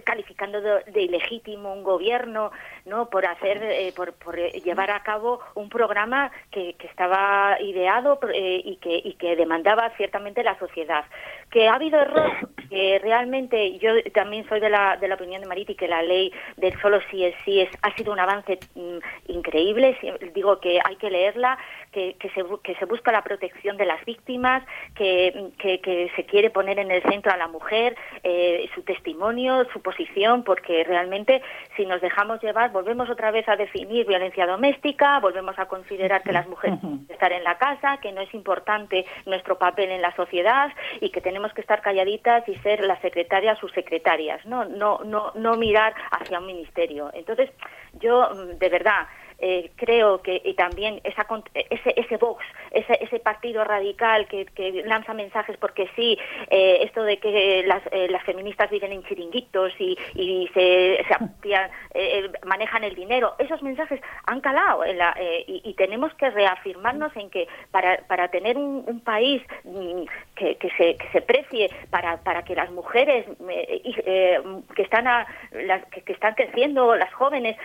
[0.04, 2.50] calificando de, ilegítimo un gobierno
[2.84, 8.18] no por hacer eh, por, por, llevar a cabo un programa que, que estaba ideado
[8.32, 11.04] eh, y que y que demandaba ciertamente la sociedad.
[11.50, 12.34] Que ha habido errores
[12.68, 16.32] que realmente yo también soy de la, de la opinión de Mariti que la ley
[16.56, 19.96] del solo sí es sí es ha sido un avance mm, increíble.
[20.34, 21.56] Digo que hay que leerla
[21.94, 24.64] que, que, se, que se busca la protección de las víctimas
[24.96, 29.80] que, que, se quiere poner en el centro a la mujer eh, su testimonio su
[29.80, 31.40] posición, porque realmente
[31.76, 36.32] si nos dejamos llevar, volvemos otra vez a definir violencia doméstica, volvemos a considerar que
[36.32, 40.02] las mujeres tienen que estar en la casa, que no es importante nuestro papel en
[40.02, 44.64] la sociedad y que tenemos que estar calladitas y ser las secretarias, sus secretarias, no,
[44.64, 47.10] no, no, no mirar hacia un ministerio.
[47.14, 47.50] Entonces,
[48.00, 49.06] yo de verdad
[49.46, 54.82] eh, creo que y también esa, ese, ese Vox, ese, ese partido radical que, que
[54.86, 59.74] lanza mensajes porque sí, eh, esto de que las, eh, las feministas viven en chiringuitos
[59.78, 65.14] y, y se, se manejan el dinero, esos mensajes han calado en la,
[65.46, 70.04] y, tenemos que reafirmarnos en que para, para tener un, un país mm,
[70.36, 73.26] que, que, se, que se precie, para, para que las mujeres
[74.74, 77.58] que, están a, las, que, están creciendo, las jóvenes,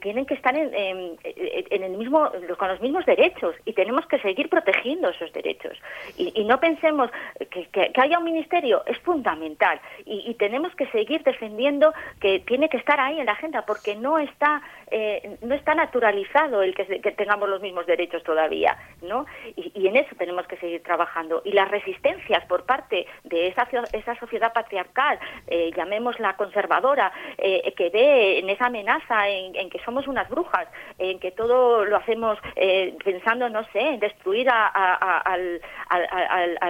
[0.00, 4.48] tienen que estar en en el mismo, con los mismos derechos y tenemos que seguir
[4.48, 5.78] protegiendo esos derechos.
[6.16, 7.10] Y, no pensemos
[7.50, 12.76] que, que, haya un ministerio, es fundamental y, tenemos que seguir defendiendo que tiene que
[12.76, 17.48] estar ahí en la agenda porque no está, eh, no está naturalizado el que, tengamos
[17.48, 18.76] los mismos derechos todavía.
[19.00, 19.26] ¿no?
[19.56, 21.40] Y, en eso tenemos que seguir trabajando.
[21.44, 27.90] Y las resistencias por parte de esa, esa sociedad patriarcal, eh, llamémosla conservadora, eh, que
[27.90, 30.68] ve en esa amenaza en, en que somos unas brujas,
[31.10, 35.60] en que todo lo hacemos eh, pensando, no sé, en destruir al,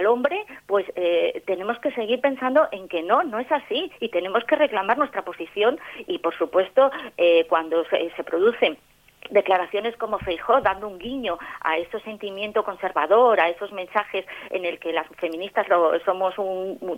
[0.07, 3.91] hombre, pues eh, tenemos que seguir pensando en que no, no es así.
[3.99, 5.79] Y tenemos que reclamar nuestra posición.
[6.07, 8.77] Y, por supuesto, eh, cuando se, se producen
[9.29, 14.79] declaraciones como Feijó dando un guiño a ese sentimiento conservador, a esos mensajes en el
[14.79, 15.67] que las feministas
[16.05, 16.33] somos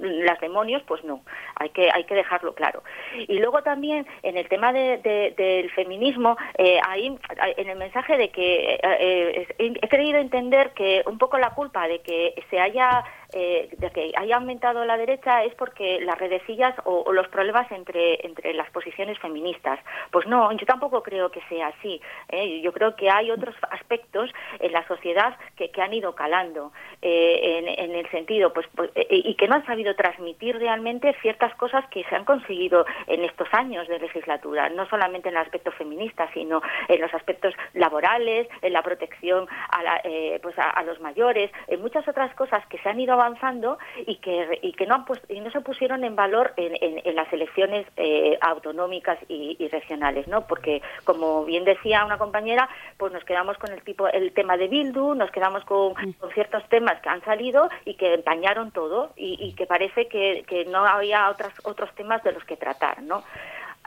[0.01, 1.21] las demonios, pues no,
[1.55, 2.83] hay que hay que dejarlo claro.
[3.15, 7.17] Y luego también en el tema del feminismo, eh, ahí
[7.57, 11.87] en el mensaje de que eh, eh, he creído entender que un poco la culpa
[11.87, 16.73] de que se haya eh, de que haya aumentado la derecha es porque las redecillas
[16.85, 19.79] o, los problemas entre, entre las posiciones feministas.
[20.11, 21.99] Pues no, yo tampoco creo que sea así.
[22.29, 22.61] ¿eh?
[22.61, 27.75] Yo creo que hay otros aspectos en la sociedad que, que han ido calando eh,
[27.77, 32.03] en, el sentido, pues, pues y que no han sabido transmitir realmente ciertas cosas que
[32.05, 36.61] se han conseguido en estos años de legislatura, no solamente en el aspecto feminista, sino
[36.87, 40.01] en los aspectos laborales, en la protección a, la,
[40.41, 44.59] pues a los mayores, en muchas otras cosas que se han ido avanzando y que,
[44.61, 48.37] y que no, pues, y no se pusieron en valor en, en, las elecciones eh,
[48.41, 50.47] autonómicas y, regionales, ¿no?
[50.47, 54.67] Porque, como bien decía una compañera, pues nos quedamos con el tipo el tema de
[54.67, 55.93] Bildu, nos quedamos con,
[56.33, 60.85] ciertos temas que han salido y que empañaron todo y, que parece que, que no
[60.85, 63.23] había otras, otros temas de los que tratar, ¿no?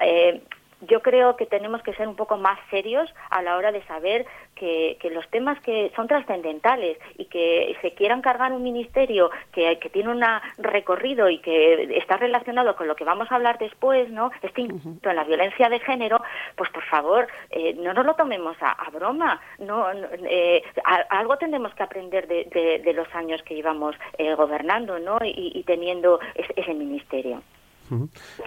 [0.01, 0.43] Eh,
[0.83, 4.27] yo creo que tenemos que ser un poco más serios a la hora de saber
[4.55, 10.11] que, los temas que son trascendentales y que se quieran cargar un ministerio que, tiene
[10.11, 10.23] un
[10.59, 14.31] recorrido y que está relacionado con lo que vamos a hablar después, ¿no?
[14.43, 16.23] Este impacto en la violencia de género,
[16.57, 19.41] pues por favor, eh, no nos lo tomemos a, broma.
[19.59, 20.63] No, eh,
[21.09, 25.19] algo tendremos que aprender de, los años que íbamos eh, gobernando, ¿no?
[25.25, 27.43] Y, teniendo ese ministerio.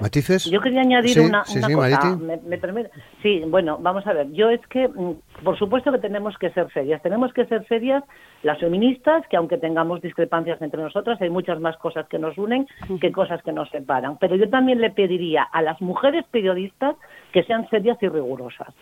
[0.01, 0.45] ¿Matices?
[0.45, 2.15] Yo quería añadir una, cosa.
[2.17, 2.89] Me,
[3.21, 4.31] Sí, bueno, vamos a ver.
[4.31, 7.01] Yo es que, mm, por supuesto que tenemos que ser serias.
[7.01, 8.03] Tenemos que ser serias
[8.41, 12.67] las feministas, que aunque tengamos discrepancias entre nosotras, hay muchas más cosas que nos unen
[13.01, 14.17] que cosas que nos separan.
[14.17, 16.95] Pero yo también le pediría a las mujeres periodistas
[17.31, 18.73] que sean serias y rigurosas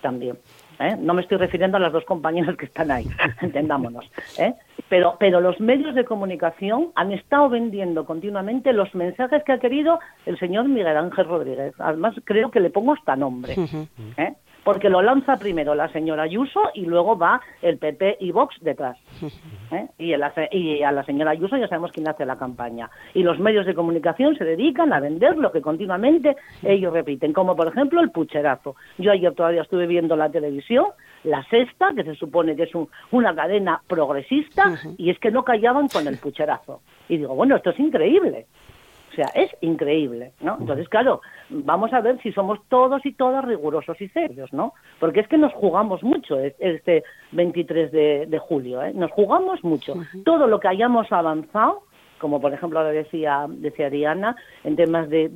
[0.00, 0.38] también.
[0.80, 0.96] ¿Eh?
[0.98, 3.06] No me estoy refiriendo a las dos compañeras que están ahí,
[3.40, 4.10] entendámonos.
[4.38, 4.54] ¿eh?
[4.88, 10.00] Pero, pero los medios de comunicación han estado vendiendo continuamente los mensajes que ha querido
[10.26, 11.74] el señor Miguel Ángel Rodríguez.
[11.78, 13.54] Además, creo que le pongo hasta nombre.
[14.16, 14.34] ¿eh?
[14.64, 18.98] Porque lo lanza primero la señora Ayuso y luego va el PP y Vox detrás.
[19.72, 19.88] ¿eh?
[19.98, 20.14] Y,
[20.56, 22.90] y, a la señora Ayuso ya sabemos quién hace la campaña.
[23.14, 27.56] Y los medios de comunicación se dedican a vender lo que continuamente ellos repiten, como
[27.56, 28.76] por ejemplo el pucherazo.
[28.98, 30.86] Yo ayer todavía estuve viendo la televisión,
[31.24, 32.70] la sexta, que se supone que es
[33.10, 36.80] una cadena progresista, y es que no callaban con el pucherazo.
[37.08, 38.46] Y digo, bueno, esto es increíble.
[39.10, 40.56] O sea, es increíble, ¿no?
[40.60, 44.72] Entonces, claro, vamos a ver si somos todos y todas rigurosos y serios, ¿no?
[45.00, 48.92] Porque es que nos jugamos mucho este 23 de, julio, ¿eh?
[48.94, 49.94] Nos jugamos mucho.
[50.24, 51.82] Todo lo que hayamos avanzado,
[52.18, 55.28] como por ejemplo ahora decía, decía Diana, en temas de,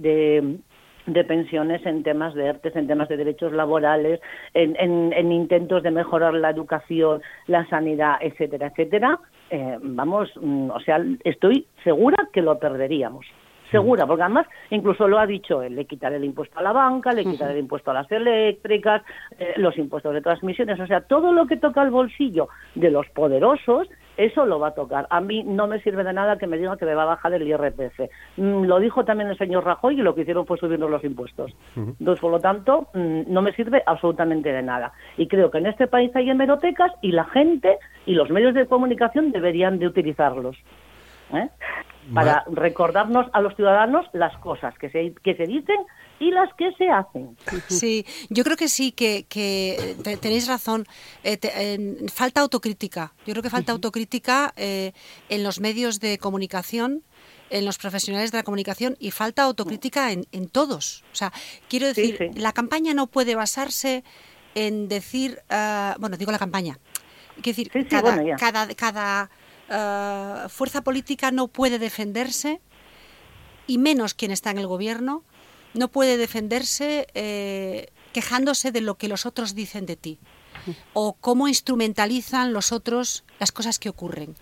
[1.07, 4.21] de pensiones, en temas de ERTES, en temas de derechos laborales,
[4.55, 9.19] en, en, intentos de mejorar la educación, la sanidad, etcétera, etcétera,
[9.51, 13.27] eh, vamos, mm, o sea, estoy segura que lo perderíamos
[13.75, 17.13] segura, porque además incluso lo ha dicho él, le quitaré el impuesto a la banca,
[17.13, 19.03] le quitaré el impuesto a las eléctricas,
[19.39, 23.09] eh, los impuestos de transmisiones, o sea, todo lo que toca el bolsillo de los
[23.09, 25.07] poderosos, eso lo va a tocar.
[25.11, 27.33] A mí no me sirve de nada que me diga que me va a bajar
[27.33, 28.01] el IRPF.
[28.37, 31.53] Mm, lo dijo también el señor Rajoy y lo que hicieron fue subirnos los impuestos.
[31.77, 34.93] Entonces, por lo tanto, mm, no me sirve absolutamente de nada.
[35.17, 38.67] Y creo que en este país hay hemerotecas y la gente y los medios de
[38.67, 40.57] comunicación deberían de utilizarlos.
[41.33, 41.49] ¿eh?
[42.13, 45.77] Para recordarnos a los ciudadanos las cosas que se, que se dicen
[46.21, 47.37] y las que se hacen.
[47.69, 50.85] Sí, yo creo que sí, que, que tenéis razón.
[51.23, 53.13] Eh, falta autocrítica.
[53.27, 54.93] Yo creo que falta autocrítica eh,
[55.29, 57.03] en los medios de comunicación
[57.51, 61.05] en los profesionales de la comunicación y falta autocrítica en, en todos.
[61.13, 61.33] O sea,
[61.69, 64.03] quiero decir, la campaña no puede basarse
[64.55, 66.79] en decir, ah, bueno, digo la campaña,
[67.43, 69.31] quiero decir, cada, cada, cada
[69.69, 72.61] eh, fuerza política no puede defenderse,
[73.67, 75.25] y menos quien está en el gobierno,
[75.75, 80.19] no puede defenderse eh, quejándose de lo que los otros dicen de ti
[80.93, 84.35] o cómo instrumentalizan los otros las cosas que ocurren.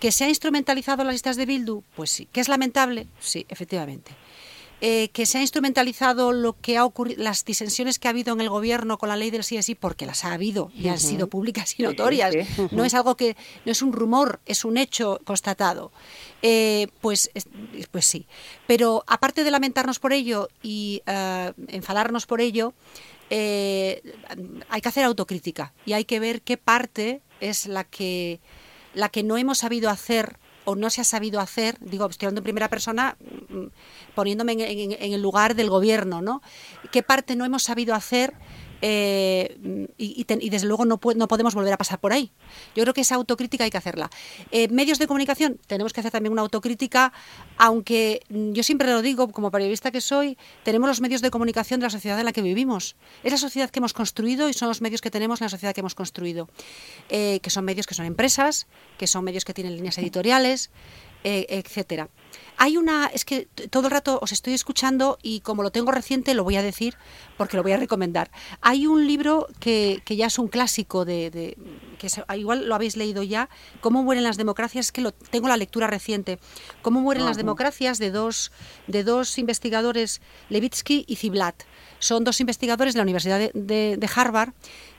[0.00, 1.82] ¿Que se ha instrumentalizado las listas de Bildu?
[1.96, 2.28] Pues sí.
[2.32, 3.08] ¿Que es lamentable?
[3.18, 4.12] Sí, efectivamente.
[4.80, 8.40] Eh, que se ha instrumentalizado lo que ha ocurrido, las disensiones que ha habido en
[8.40, 11.26] el gobierno con la ley del sí sí, porque las ha habido y han sido
[11.26, 12.32] públicas y notorias.
[12.70, 15.90] No es algo que no es un rumor, es un hecho constatado.
[16.42, 17.28] Eh, pues,
[17.90, 18.26] pues sí.
[18.68, 22.72] Pero aparte de lamentarnos por ello y eh, enfadarnos por ello,
[23.30, 28.38] hay que hacer autocrítica y hay que ver qué parte es la que
[28.94, 32.40] la que no hemos sabido hacer o no se ha sabido hacer, digo, estoy hablando
[32.40, 33.16] en primera persona,
[33.48, 33.68] mm,
[34.14, 36.42] poniéndome en, el lugar del gobierno, ¿no?
[36.92, 38.34] ¿Qué parte no hemos sabido hacer
[38.80, 42.30] eh, y, desde luego no, no, podemos volver a pasar por ahí.
[42.74, 44.10] Yo creo que esa autocrítica hay que hacerla.
[44.50, 47.12] Eh, medios de comunicación, tenemos que hacer también una autocrítica,
[47.56, 51.86] aunque yo siempre lo digo, como periodista que soy, tenemos los medios de comunicación de
[51.86, 52.96] la sociedad en la que vivimos.
[53.24, 55.74] Es la sociedad que hemos construido y son los medios que tenemos en la sociedad
[55.74, 56.48] que hemos construido,
[57.08, 58.66] eh, que son medios que son empresas,
[58.96, 60.70] que son medios que tienen líneas editoriales,
[61.24, 62.08] etcétera.
[62.58, 66.34] Hay una, es que todo el rato os estoy escuchando y como lo tengo reciente
[66.34, 66.96] lo voy a decir
[67.36, 68.30] porque lo voy a recomendar.
[68.60, 71.56] Hay un libro que, que ya es un clásico de,
[71.98, 73.48] que igual lo habéis leído ya,
[73.80, 76.38] Cómo mueren las democracias, es que lo, tengo la lectura reciente.
[76.82, 78.50] Cómo mueren las democracias de dos,
[78.86, 81.62] de dos investigadores, Levitsky y Ziblatt.
[82.00, 84.52] Son dos investigadores de la Universidad de Harvard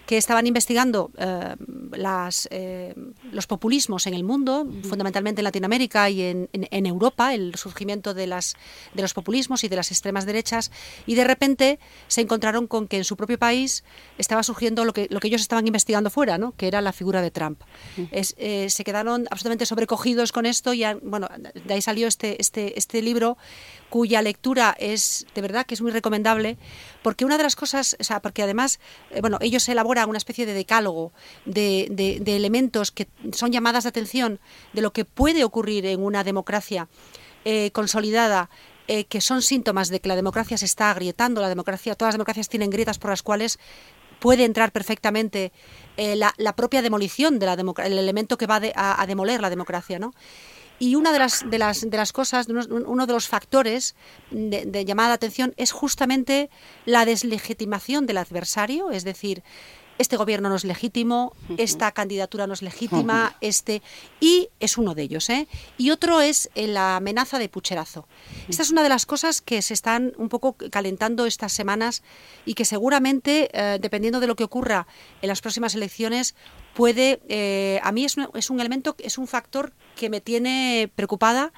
[0.10, 1.56] que estaban investigando eh,
[1.92, 2.96] las, eh,
[3.32, 8.26] los populismos en el mundo, fundamentalmente en Latinoamérica y en, en, Europa, el surgimiento de,
[8.26, 8.56] las,
[8.96, 10.72] de los populismos y de las extremas derechas,
[11.06, 13.84] y de repente se encontraron con que en su propio país
[14.18, 16.54] estaba surgiendo lo que, lo que ellos estaban investigando fuera, ¿no?
[16.54, 17.62] que era la figura de Trump.
[18.10, 22.80] Es, eh, se quedaron absolutamente sobrecogidos con esto y bueno, de ahí salió este, este,
[22.80, 23.38] este libro
[23.90, 26.58] cuya lectura es de verdad que es muy recomendable,
[27.02, 28.80] porque una de las cosas, o sea, porque además,
[29.12, 31.12] eh, bueno, ellos elaboran una especie de decálogo
[31.46, 34.40] de, de, elementos que son llamadas de atención
[34.74, 36.88] de lo que puede ocurrir en una democracia
[37.46, 38.50] eh, consolidada
[38.88, 42.16] eh, que son síntomas de que la democracia se está agrietando, la democracia, todas las
[42.16, 43.60] democracias tienen grietas por las cuales
[44.20, 45.54] puede entrar perfectamente
[45.96, 50.14] la, propia demolición de la el elemento que va a, a, demoler la democracia, ¿no?
[50.80, 53.96] Y una de las, de las, de las cosas, uno de los factores
[54.32, 56.50] de, llamada de atención es justamente
[56.86, 59.44] la deslegitimación del adversario, es decir,
[60.00, 63.84] este gobierno no es legítimo, esta candidatura no es legítima, este
[64.22, 65.48] y es uno de ellos, ¿eh?
[65.78, 68.08] Y otro es eh, la amenaza de pucherazo.
[68.48, 72.02] Esta es una de las cosas que se están un poco calentando estas semanas
[72.46, 74.88] y que seguramente, eh, dependiendo de lo que ocurra
[75.22, 76.34] en las próximas elecciones,
[76.74, 80.90] puede, eh, a mí es un, es un elemento, es un factor que me tiene
[80.96, 81.52] preocupada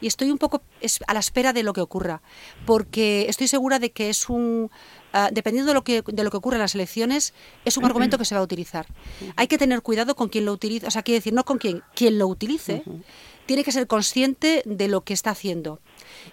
[0.00, 0.62] y estoy un poco
[1.06, 2.22] a la espera de lo que ocurra,
[2.66, 4.70] porque estoy segura de que es un,
[5.14, 7.32] ah, dependiendo de lo que de lo que ocurra en las elecciones,
[7.64, 8.86] es un argumento que se va a utilizar.
[9.36, 11.82] Hay que tener cuidado con quien lo utiliza, o sea, quiere decir, no con quien,
[11.94, 12.84] quien lo utilice,
[13.46, 15.80] tiene que ser consciente de lo que está haciendo.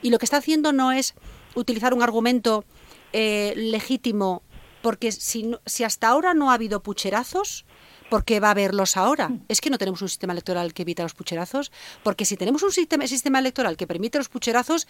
[0.01, 1.13] Y lo que está haciendo no es
[1.55, 2.65] utilizar un argumento
[3.13, 4.41] eh, legítimo,
[4.81, 7.65] porque si, si hasta ahora no ha habido pucherazos,
[8.09, 9.31] ¿por qué va a haberlos ahora?
[9.47, 11.71] Es que no tenemos un sistema electoral que evita los pucherazos,
[12.03, 14.87] porque si tenemos un sistema, sistema electoral que permite los pucherazos,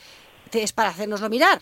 [0.52, 1.62] es para hacernoslo mirar.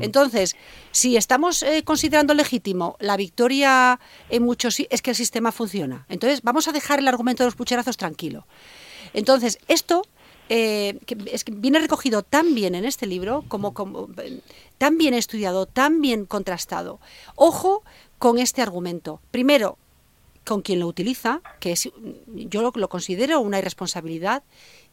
[0.00, 0.56] Entonces,
[0.90, 6.06] si estamos eh, considerando legítimo la victoria en muchos es que el sistema funciona.
[6.08, 8.46] Entonces, vamos a dejar el argumento de los pucherazos tranquilo.
[9.12, 10.02] Entonces, esto
[10.48, 10.98] eh,
[11.30, 14.08] es que viene recogido tan bien en este libro, como, como
[14.78, 17.00] tan bien estudiado, tan bien contrastado.
[17.36, 17.82] Ojo
[18.18, 19.20] con este argumento.
[19.30, 19.78] Primero,
[20.44, 21.90] con quien lo utiliza, que es,
[22.26, 24.42] yo lo, considero una irresponsabilidad,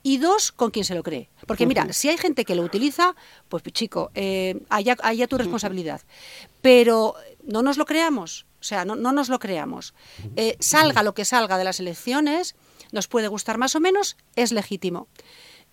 [0.04, 1.30] y dos, con quien se lo cree.
[1.45, 3.16] Porque mira, si hay gente que lo utiliza,
[3.49, 6.02] pues chico, eh, haya, tu responsabilidad.
[6.62, 9.93] Pero no nos lo creamos, o sea, no, no nos lo creamos.
[10.36, 12.56] Eh, salga lo que salga de las elecciones,
[12.91, 15.08] nos puede gustar más o menos, es legítimo.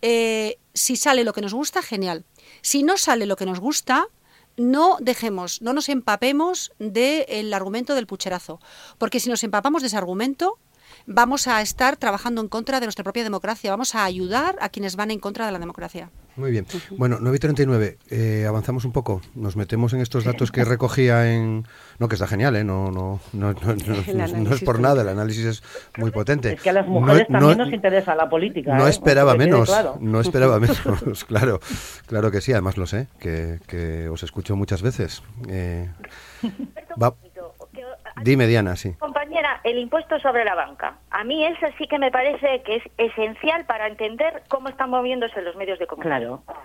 [0.03, 2.25] Eh, si sale lo que nos gusta, genial.
[2.63, 4.09] Si no sale lo que nos gusta,
[4.57, 8.61] no dejemos, no nos empapemos del argumento del pucherazo,
[8.99, 10.59] porque si nos empapamos de ese argumento,
[11.09, 14.95] vamos a estar trabajando en contra de nuestra propia democracia, vamos a ayudar a quienes
[14.95, 16.11] van en contra de la democracia.
[16.37, 16.67] Muy bien.
[16.97, 21.35] Bueno, 9 y 39, eh, avanzamos un poco, nos metemos en estos datos que recogía
[21.35, 21.67] en...
[21.99, 22.63] No, que está genial, ¿eh?
[22.63, 25.63] No, no, no, no, es por nada, el análisis es
[25.97, 26.53] muy potente.
[26.53, 28.77] Es que a las mujeres también nos interesa la política.
[28.77, 28.91] No ¿eh?
[28.91, 31.59] esperaba menos, no esperaba menos, claro,
[32.07, 35.23] claro que sí, además lo sé, que, que os escucho muchas veces.
[35.49, 35.89] Eh,
[37.03, 37.15] va,
[38.23, 38.95] Dime, Diana, sí.
[38.95, 40.97] Compañera, el impuesto sobre la banca.
[41.11, 45.41] A mí eso sí que me parece que es esencial para entender cómo están moviéndose
[45.43, 46.41] los medios de comunicación.
[46.45, 46.63] Claro.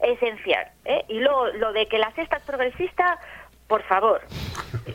[0.00, 0.70] esencial.
[0.84, 1.04] ¿eh?
[1.08, 3.18] Y luego, lo de que la cesta es progresista,
[3.66, 4.20] por favor.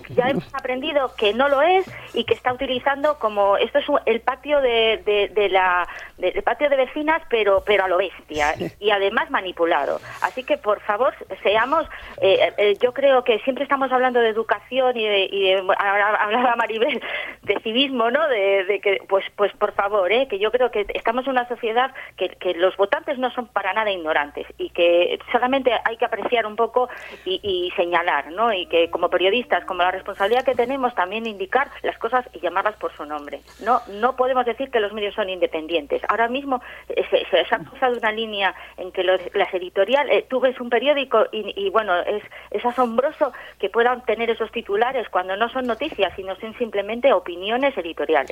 [0.09, 4.21] Ya hemos aprendido que no lo es y que está utilizando como esto es el
[4.21, 9.29] patio de, de, la el patio de vecinas, pero pero a lo bestia y además
[9.29, 9.99] manipulado.
[10.21, 11.13] Así que por favor
[11.43, 11.85] seamos.
[12.21, 17.01] Eh, eh, yo creo que siempre estamos hablando de educación y de, y hablaba Maribel
[17.43, 18.27] de civismo, ¿no?
[18.27, 20.27] De, que pues pues por favor, ¿eh?
[20.27, 23.73] que yo creo que estamos en una sociedad que, que los votantes no son para
[23.73, 26.89] nada ignorantes y que solamente hay que apreciar un poco
[27.25, 28.51] y, y señalar, ¿no?
[28.53, 32.39] Y que como periodistas, como como la responsabilidad que tenemos también indicar las cosas y
[32.39, 33.41] llamarlas por su nombre.
[33.63, 36.01] No, no podemos decir que los medios son independientes.
[36.09, 40.25] Ahora mismo eh, se, se, ha pasado una línea en que los, las editoriales, eh,
[40.28, 45.38] tú ves un periódico y, bueno, es, es asombroso que puedan tener esos titulares cuando
[45.38, 48.32] no son noticias, sino son simplemente opiniones editoriales.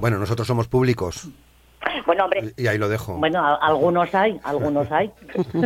[0.00, 1.28] Bueno, nosotros somos públicos.
[2.06, 2.52] Bueno, hombre.
[2.56, 3.14] Y ahí lo dejo.
[3.16, 5.12] Bueno, algunos hay, algunos hay.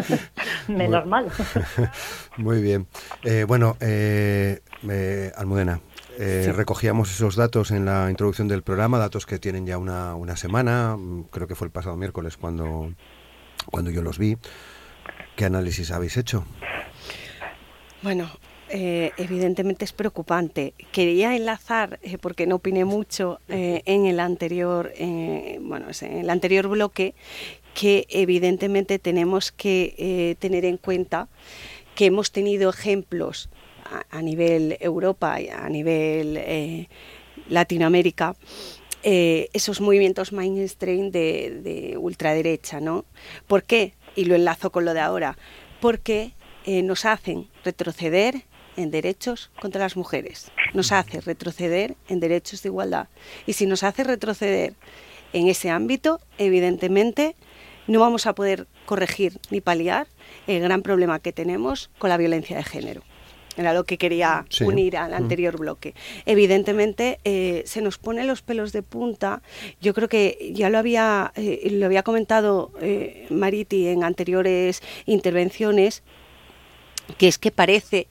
[0.68, 1.28] Menos mal.
[2.36, 2.86] Muy bien.
[3.22, 5.80] Eh, bueno, eh, eh, Almudena,
[6.18, 10.36] eh, recogíamos esos datos en la introducción del programa, datos que tienen ya una, una
[10.36, 12.92] semana, mm, creo que fue el pasado miércoles cuando,
[13.70, 14.36] cuando yo los vi.
[15.36, 16.44] ¿Qué análisis habéis hecho?
[18.02, 18.30] Bueno,
[18.70, 20.74] eh, evidentemente es preocupante.
[20.90, 24.92] Quería enlazar, eh, porque no opiné mucho eh, en el anterior,
[25.60, 27.14] bueno, en el anterior bloque,
[27.74, 31.28] que evidentemente tenemos que tener en cuenta
[31.94, 33.50] que hemos tenido ejemplos
[34.10, 36.88] a, nivel Europa y a nivel
[37.48, 38.36] Latinoamérica.
[39.02, 43.04] esos movimientos mainstream de, de ultraderecha, ¿no?
[43.48, 43.94] ¿Por qué?
[44.14, 45.36] Y lo enlazo con lo de ahora.
[45.80, 46.32] Porque
[46.66, 48.44] nos hacen retroceder
[48.76, 53.08] en derechos contra las mujeres, nos hace retroceder en derechos de igualdad.
[53.46, 54.74] Y si nos hace retroceder
[55.32, 57.36] en ese ámbito, evidentemente
[57.86, 60.06] no vamos a poder corregir ni paliar
[60.46, 63.02] el gran problema que tenemos con la violencia de género.
[63.56, 65.14] Era lo que quería unir al mm.
[65.14, 65.94] anterior bloque.
[66.26, 69.42] Evidentemente eh, se nos ponen los pelos de punta.
[69.80, 76.02] Yo creo que ya lo había, eh, lo había comentado eh, Mariti en anteriores intervenciones
[77.18, 78.06] que es que parece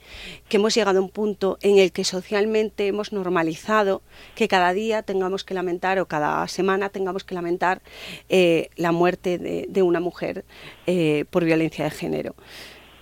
[0.50, 4.02] que hemos llegado a un punto en el que socialmente hemos normalizado
[4.36, 7.82] que cada día tengamos que lamentar o cada semana tengamos que lamentar
[8.30, 10.46] eh, la muerte de, una mujer
[10.88, 12.36] eh, por violencia de género.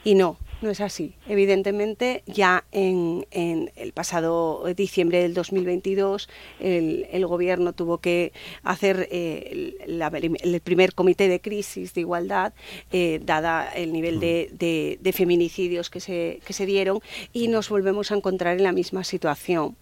[0.04, 1.16] Y no, no es así.
[1.28, 8.34] Evidentemente, ya en, el pasado diciembre del 2022, el, Gobierno tuvo que
[8.64, 12.54] hacer eh, el primer comité de crisis de igualdad,
[12.92, 17.00] eh, dada el nivel de, feminicidios que se, que se dieron,
[17.34, 19.76] y nos volvemos a encontrar en la misma situación.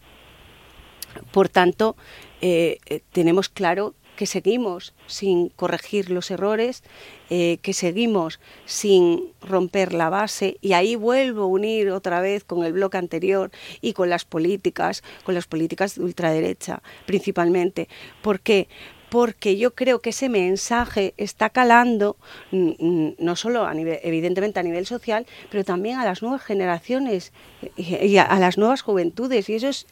[1.31, 1.95] Por tanto,
[2.41, 2.77] eh,
[3.11, 6.83] tenemos claro que seguimos sin corregir los errores,
[7.29, 12.65] eh, que seguimos sin romper la base y ahí vuelvo a unir otra vez con
[12.65, 13.49] el bloque anterior
[13.79, 17.87] y con las políticas, con las políticas de ultraderecha principalmente.
[18.21, 18.67] ¿Por qué?
[19.07, 22.17] porque yo creo que ese mensaje está calando
[22.51, 26.43] mm, mm, no solo a nivel, evidentemente a nivel social, pero también a las nuevas
[26.43, 27.31] generaciones
[27.77, 29.87] y a, las nuevas juventudes y eso es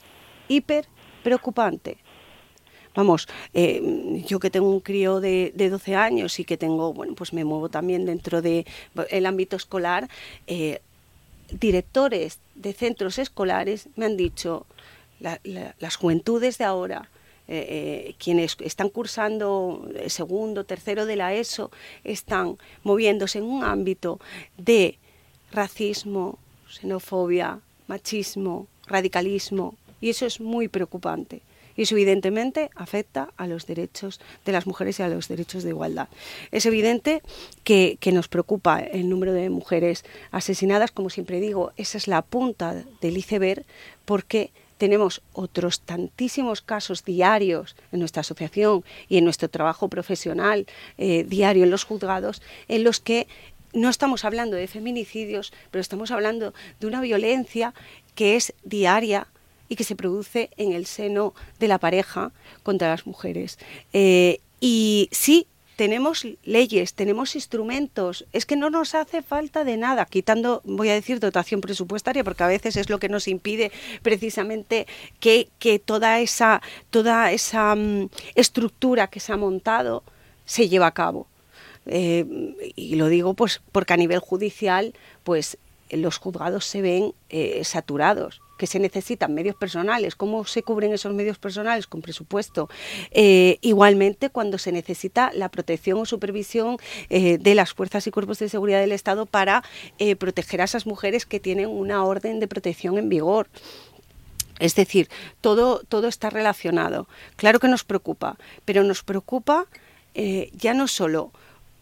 [0.49, 0.86] hiper
[1.23, 1.97] preocupante.
[2.97, 7.31] Vamos, eh, yo que tengo un crío de, 12 años y que tengo, bueno, pues
[7.31, 8.65] me muevo también dentro del
[9.27, 10.09] ámbito escolar,
[10.47, 10.81] eh,
[11.51, 14.65] directores de centros escolares me han dicho,
[15.19, 17.07] las juventudes de ahora,
[17.47, 21.69] eh, quienes están cursando segundo, tercero de la ESO,
[22.03, 24.19] están moviéndose en un ámbito
[24.57, 24.97] de
[25.51, 31.43] racismo, xenofobia, machismo, radicalismo, y eso es muy preocupante
[31.78, 35.69] y eso evidentemente afecta a los derechos de las mujeres y a los derechos de
[35.69, 36.09] igualdad.
[36.51, 37.21] Es evidente
[37.63, 42.84] que, nos preocupa el número de mujeres asesinadas, como siempre digo, esa es la punta
[43.01, 43.63] del iceberg
[44.05, 50.65] porque tenemos otros tantísimos casos diarios en nuestra asociación y en nuestro trabajo profesional
[50.97, 53.28] eh, diario en los juzgados en los que
[53.73, 57.73] no estamos hablando de feminicidios, pero estamos hablando de una violencia
[58.15, 59.28] que es diaria,
[59.70, 62.32] y que se produce en el seno de la pareja
[62.63, 63.57] contra las mujeres.
[63.93, 65.47] Eh, y sí,
[65.78, 70.93] tenemos leyes, tenemos instrumentos, es que no nos hace falta de nada, quitando, voy a
[70.93, 74.88] decir, dotación presupuestaria, porque a veces es lo que nos impide precisamente
[75.20, 75.49] que,
[75.86, 80.03] toda esa, toda esa mm, estructura que se ha montado
[80.45, 81.28] se lleve a cabo.
[81.86, 82.26] Eh,
[82.76, 84.93] y lo digo pues porque a nivel judicial,
[85.24, 85.57] pues
[85.91, 90.16] los juzgados se ven eh, saturados que se necesitan medios personales.
[90.16, 91.88] ¿Cómo se cubren esos medios personales?
[91.88, 92.70] Con presupuesto.
[93.12, 96.78] Eh, igualmente, cuando se necesita la protección o supervisión
[97.10, 99.64] eh, de las fuerzas y cuerpos de seguridad del Estado para
[99.99, 103.47] eh, proteger a esas mujeres que tienen una orden de protección en vigor.
[104.60, 105.08] Es decir,
[105.39, 107.08] todo, todo está relacionado.
[107.36, 109.68] Claro que nos preocupa, pero nos preocupa
[110.53, 111.32] ya no solo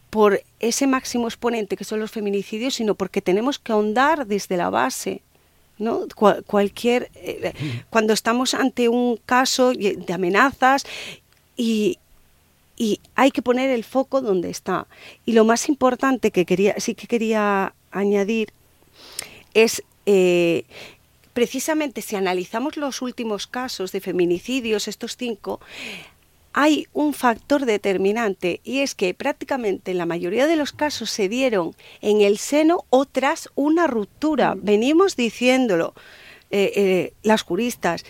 [0.09, 4.69] por ese máximo exponente que son los feminicidios, sino porque tenemos que ahondar desde la
[4.69, 5.21] base
[5.77, 6.07] ¿no?
[6.45, 7.53] cualquier, eh,
[7.89, 10.85] cuando estamos ante un caso de amenazas
[11.57, 11.99] y,
[12.77, 14.87] y, hay que poner el foco donde está.
[15.25, 18.51] Y lo más importante que quería, sí que quería añadir
[19.53, 20.65] es eh,
[21.33, 25.59] precisamente si analizamos los últimos casos de feminicidios, estos cinco,
[26.57, 31.27] hay un factor determinante y es que prácticamente en la mayoría de los casos se
[31.27, 34.55] dieron en el seno o tras una ruptura.
[34.57, 35.93] Venimos diciéndolo
[36.51, 38.05] eh, eh, las juristas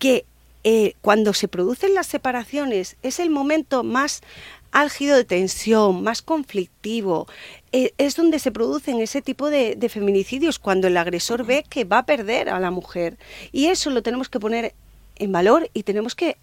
[0.00, 0.24] que
[0.64, 4.22] eh, cuando se producen las separaciones es el momento más
[4.72, 7.28] álgido de tensión, más conflictivo,
[7.70, 11.98] es donde se producen ese tipo de, de, feminicidios, cuando el agresor ve que va
[11.98, 13.18] a perder a la mujer.
[13.52, 14.74] Y eso lo tenemos que poner
[15.14, 16.38] en valor y tenemos que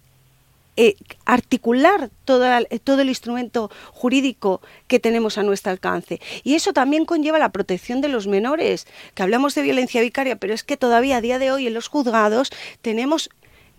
[0.76, 0.96] eh,
[1.26, 6.20] articular todo el instrumento jurídico que tenemos a nuestro alcance.
[6.44, 10.54] Y eso también conlleva la protección de los menores, que hablamos de violencia vicaria, pero
[10.54, 12.50] es que todavía a día de hoy en los juzgados
[12.80, 13.28] tenemos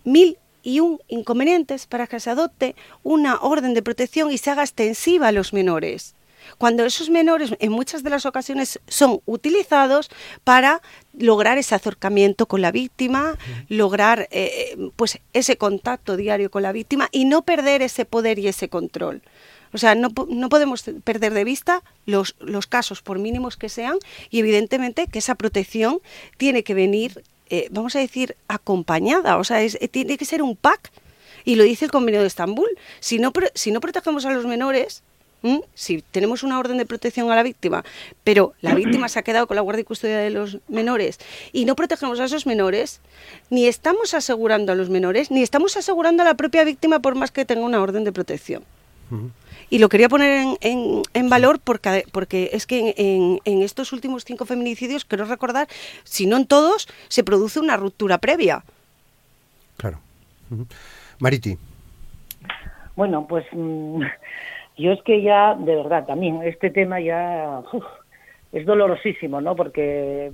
[0.04, 4.62] mil y un inconvenientes para que se adopte una orden de protección y se haga
[4.62, 6.14] extensiva a los menores
[6.58, 10.10] cuando esos menores en muchas de las ocasiones son utilizados
[10.44, 10.82] para
[11.18, 13.38] lograr ese acercamiento con la víctima,
[13.68, 18.48] lograr eh, pues ese contacto diario con la víctima y no perder ese poder y
[18.48, 19.22] ese control.
[19.74, 23.98] O sea, no, no podemos perder de vista los, los, casos, por mínimos que sean,
[24.30, 26.00] y evidentemente que esa protección
[26.36, 29.36] tiene que venir, eh, vamos a decir, acompañada.
[29.36, 30.92] O sea, es, tiene que ser un pack.
[31.44, 32.68] Y lo dice el Convenio de Estambul.
[33.00, 35.02] Si no, si no protegemos a los menores,
[35.74, 37.84] si tenemos una orden de protección a la víctima,
[38.22, 41.18] pero la víctima se ha quedado con la guardia y custodia de los menores
[41.52, 43.00] y no protegemos a esos menores,
[43.50, 47.30] ni estamos asegurando a los menores, ni estamos asegurando a la propia víctima por más
[47.30, 48.64] que tenga una orden de protección.
[49.70, 54.24] Y lo quería poner en, en, valor porque, porque es que en, en, estos últimos
[54.24, 55.68] cinco feminicidios, quiero recordar,
[56.04, 58.64] si no en todos, se produce una ruptura previa.
[59.76, 60.00] Claro.
[61.18, 61.58] Mariti.
[62.96, 64.02] Bueno, pues mm,
[64.76, 67.62] yo es que ya, de verdad, también este tema ya
[68.52, 69.56] es dolorosísimo, ¿no?
[69.56, 70.32] Porque,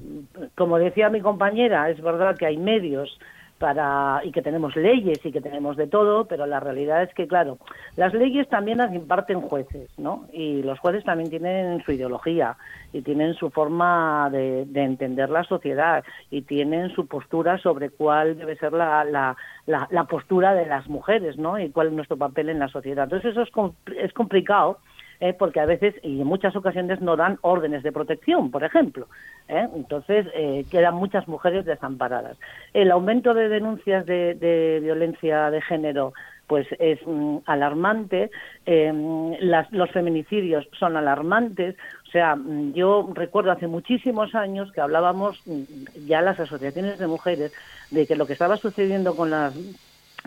[0.56, 3.18] como decía mi compañera, es verdad que hay medios
[3.60, 7.28] para y que tenemos leyes y que tenemos de todo, pero la realidad es que,
[7.28, 7.58] claro,
[7.94, 10.24] las leyes también las imparten jueces, ¿no?
[10.32, 12.56] Y los jueces también tienen su ideología
[12.94, 18.56] y tienen su forma de, entender la sociedad y tienen su postura sobre cuál debe
[18.56, 19.36] ser la, la,
[19.66, 21.58] la, postura de las mujeres, ¿no?
[21.58, 23.04] Y cuál es nuestro papel en la sociedad.
[23.04, 23.50] Entonces eso es,
[23.98, 24.78] es complicado
[25.20, 25.34] ¿eh?
[25.34, 29.06] porque a veces y en muchas ocasiones no dan órdenes de protección, por ejemplo.
[29.48, 29.68] ¿eh?
[29.74, 32.38] Entonces eh, quedan muchas mujeres desamparadas.
[32.72, 36.12] El aumento de denuncias de, violencia de género
[36.46, 38.30] pues es mm, alarmante,
[38.66, 39.36] em,
[39.70, 41.76] los feminicidios son alarmantes,
[42.08, 47.06] o sea, mm, yo recuerdo hace muchísimos años que hablábamos mm, ya las asociaciones de
[47.06, 47.52] mujeres
[47.92, 49.54] de que lo que estaba sucediendo con las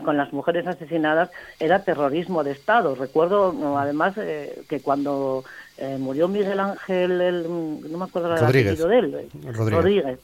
[0.03, 1.29] con las mujeres asesinadas
[1.59, 2.95] era terrorismo de Estado.
[2.95, 5.43] Recuerdo además eh, que cuando
[5.77, 10.19] eh, murió Miguel Ángel, el, no me acuerdo el apellido de él, Rodríguez.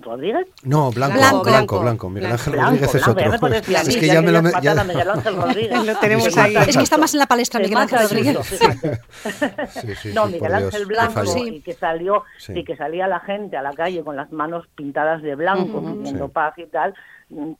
[0.00, 0.44] Rodríguez.
[0.62, 3.46] No, Blanco, Blanco, Blanco, Miguel Ángel Rodríguez es otro.
[3.48, 4.42] es que ya me lo...
[4.60, 4.82] Ya...
[4.82, 5.84] Miguel Ángel Rodríguez.
[5.84, 6.56] lo tenemos ahí.
[6.56, 8.38] Es que está más en la palestra Miguel Ángel Rodríguez.
[8.46, 13.62] Sí, sí, no, Miguel Ángel Blanco, y que salió, y que salía la gente a
[13.62, 16.94] la calle con las manos pintadas de blanco, pidiendo paz y tal,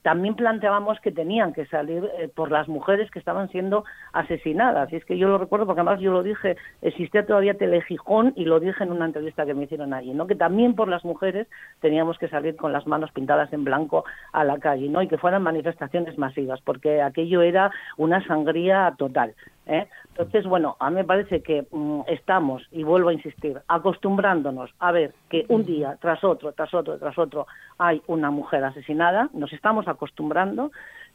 [0.02, 4.92] también planteábamos que tenían que salir eh, por las mujeres que estaban siendo asesinadas.
[4.92, 8.44] Y es que yo lo recuerdo porque además yo lo dije, existía todavía Telejijón y
[8.44, 10.26] lo dije en una entrevista que me hicieron allí, ¿no?
[10.26, 11.46] Que también por las mujeres
[11.80, 15.02] teníamos que salir con las manos pintadas en blanco a la calle, ¿no?
[15.02, 19.34] Y que fueran manifestaciones masivas, porque aquello era una sangría total.
[19.68, 19.86] ¿Eh?
[20.08, 24.92] Entonces, bueno, a mí me parece que mm, estamos, y vuelvo a insistir, acostumbrándonos a
[24.92, 27.46] ver que un día tras otro, tras otro, tras otro
[27.78, 30.72] hay una mujer asesinada, nos estamos acostumbrando.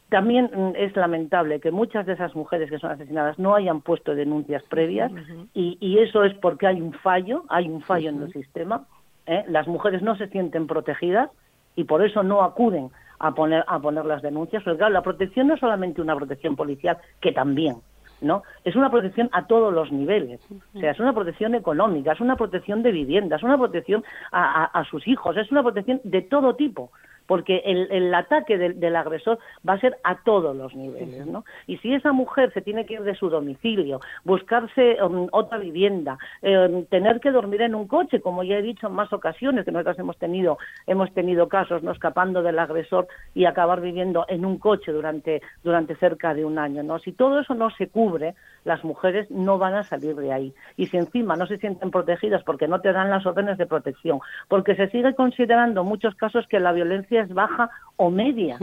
[0.09, 4.15] También mm, es lamentable que muchas de esas mujeres que son asesinadas no hayan puesto
[4.15, 5.11] denuncias previas
[5.53, 8.85] y, eso es porque hay un fallo, hay un fallo en el sistema.
[9.25, 9.43] ¿eh?
[9.47, 11.29] Las mujeres no se sienten protegidas
[11.75, 14.63] y por eso no acuden a poner, a poner las denuncias.
[14.63, 17.77] Porque claro, la protección no es solamente una protección policial, que también,
[18.23, 18.43] ¿no?
[18.63, 20.41] Es una protección a todos los niveles.
[20.75, 24.83] O sea, es una protección económica, es una protección de vivienda, es una protección a
[24.89, 26.91] sus hijos, es una protección de todo tipo
[27.27, 31.45] porque el, el ataque del, del, agresor va a ser a todos los niveles, ¿no?
[31.67, 36.17] Y si esa mujer se tiene que ir de su domicilio, buscarse um, otra vivienda,
[36.41, 39.71] eh, tener que dormir en un coche, como ya he dicho en más ocasiones, que
[39.71, 40.57] nosotros hemos tenido,
[40.87, 41.91] hemos tenido casos, ¿no?
[41.91, 46.83] Escapando del agresor y acabar viviendo en un coche durante, durante cerca de un año,
[46.83, 46.99] ¿no?
[46.99, 50.53] Si todo eso no se cubre, las mujeres no van a salir de ahí.
[50.77, 54.19] Y si encima no se sienten protegidas porque no te dan las órdenes de protección,
[54.47, 58.57] porque se sigue considerando muchos casos que la violencia es baja o media.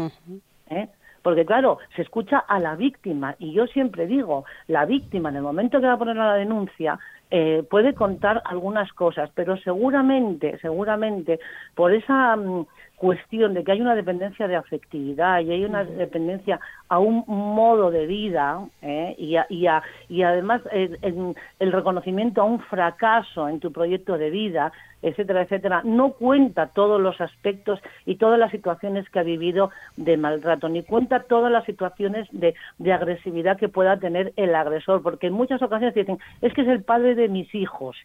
[0.69, 0.89] ¿eh?
[1.23, 5.43] Porque claro, se escucha a la víctima y yo siempre digo, la víctima en el
[5.43, 6.99] momento que va a poner la denuncia
[7.31, 11.39] eh, puede contar algunas cosas, pero seguramente, seguramente,
[11.75, 12.67] por esa mm,
[13.01, 16.61] cuestión de que hay una dependencia de afectividad y hay una dependencia
[16.91, 19.15] a un modo de vida ¿eh?
[19.17, 19.67] y, y,
[20.11, 24.71] y, además el, el, reconocimiento a un fracaso en tu proyecto de vida,
[25.03, 30.17] etcétera, etcétera, no cuenta todos los aspectos y todas las situaciones que ha vivido de
[30.17, 35.29] maltrato, ni cuenta todas las situaciones de, de agresividad que pueda tener el agresor, porque
[35.29, 37.97] en muchas ocasiones dicen, es que es el padre de mis hijos.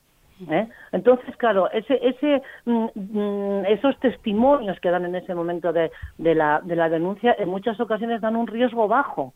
[0.49, 0.67] ¿Eh?
[0.91, 6.35] Entonces, claro, ese, ese, mm, mm, esos testimonios que dan en ese momento de, de,
[6.35, 9.33] la, de la denuncia en muchas ocasiones dan un riesgo bajo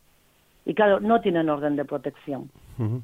[0.66, 2.50] y claro, no tienen orden de protección.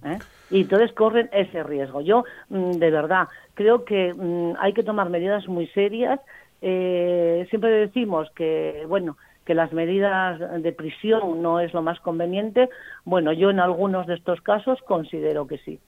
[0.04, 0.18] ¿eh?
[0.50, 2.02] Y entonces corren ese riesgo.
[2.02, 4.14] Yo, mm, de verdad, creo que
[4.58, 6.20] hay que tomar medidas muy serias.
[6.60, 9.16] Eh, siempre decimos que, bueno,
[9.46, 12.68] que las medidas de prisión no es lo más conveniente.
[13.04, 15.80] Bueno, yo en algunos de estos casos considero que sí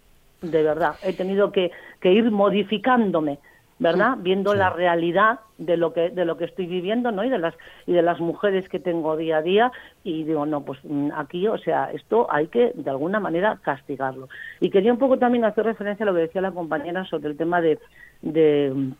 [0.42, 0.94] de verdad.
[1.02, 1.70] He tenido que,
[2.00, 3.38] que ir modificándome,
[3.78, 4.16] ¿verdad?
[4.18, 7.24] Viendo la realidad de lo que de lo que estoy viviendo, ¿no?
[7.24, 7.54] Y de las
[7.86, 9.72] y de las mujeres que tengo día a día
[10.04, 14.28] y digo, no, pues mm, aquí, o sea, esto hay que de alguna manera castigarlo.
[14.60, 17.36] Y quería un poco también hacer referencia a lo que decía la compañera sobre el
[17.36, 17.78] tema de
[18.22, 18.92] de,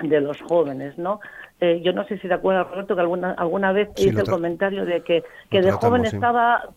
[0.00, 1.20] de los jóvenes, ¿no?
[1.60, 4.84] Eh, yo no sé si te acuerdas, Roberto, que alguna alguna vez hice el comentario
[4.84, 6.68] de que, que de joven estaba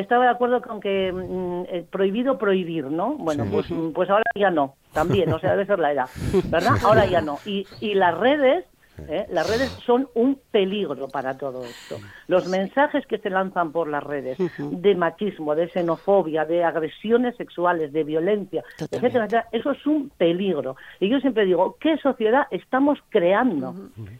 [0.00, 3.14] estaba de acuerdo con que mm, eh, prohibido prohibir, ¿no?
[3.14, 6.08] Bueno, pues, mm, pues ahora ya no, también, o sea, debe ser la edad,
[6.44, 6.76] ¿verdad?
[6.84, 7.38] Ahora ya no.
[7.44, 8.64] Y, y las redes
[9.08, 9.26] ¿eh?
[9.30, 11.96] Las redes son un peligro para todo esto.
[12.26, 17.92] Los mensajes que se lanzan por las redes de machismo, de xenofobia, de agresiones sexuales,
[17.92, 20.76] de violencia, etcétera, eso es un peligro.
[21.00, 23.74] Y yo siempre digo, ¿qué sociedad estamos creando?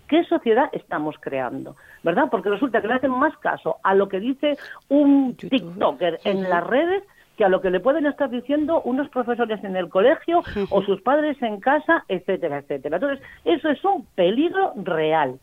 [0.09, 1.77] ¿Qué sociedad estamos creando?
[2.03, 2.25] ¿Verdad?
[2.31, 4.57] Porque resulta que le hacen más caso a lo que dice
[4.89, 7.03] un TikToker en las redes
[7.39, 11.01] que a lo que le pueden estar diciendo unos profesores en el colegio o sus
[11.03, 12.97] padres en casa, etcétera, etcétera.
[12.97, 15.39] Entonces, eso es un peligro real.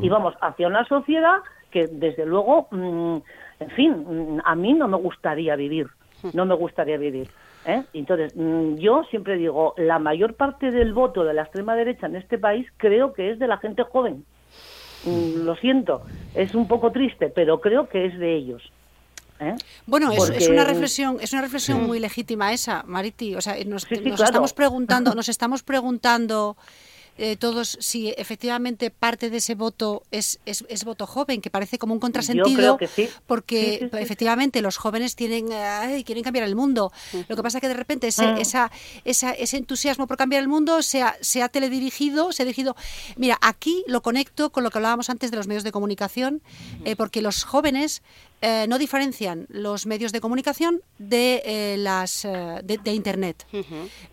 [0.00, 1.38] Y vamos hacia una sociedad
[1.72, 3.16] que, desde luego, mm,
[3.58, 5.88] en fin, mm, a mí no me gustaría vivir,
[6.32, 7.28] no me gustaría vivir.
[7.66, 7.82] ¿eh?
[7.94, 12.14] Entonces, mm, yo siempre digo, la mayor parte del voto de la extrema derecha en
[12.14, 14.24] este país creo que es de la gente joven.
[15.44, 16.02] Lo siento,
[16.34, 18.70] es un poco triste, pero creo que es de ellos.
[19.40, 19.54] ¿Eh?
[19.86, 23.34] Bueno, es, una reflexión, es una reflexión muy legítima esa, Mariti.
[23.34, 26.56] O sea, nos, estamos preguntando, nos estamos preguntando
[27.22, 31.92] eh, todos si efectivamente parte de ese voto es, es, voto joven, que parece como
[31.92, 32.78] un contrasentido,
[33.26, 35.48] porque efectivamente los jóvenes tienen,
[36.04, 36.92] quieren cambiar el mundo.
[37.28, 38.38] Lo que pasa es que de repente ese, mm.
[38.38, 38.70] esa,
[39.04, 42.74] ese entusiasmo por cambiar el mundo se ha, se ha teledirigido, se ha dirigido...
[43.16, 46.40] Mira, aquí lo conecto con lo que hablábamos antes de los medios de comunicación,
[46.86, 48.02] eh, porque los jóvenes
[48.42, 53.46] eh, no diferencian los medios de comunicación de eh, las eh, de, internet.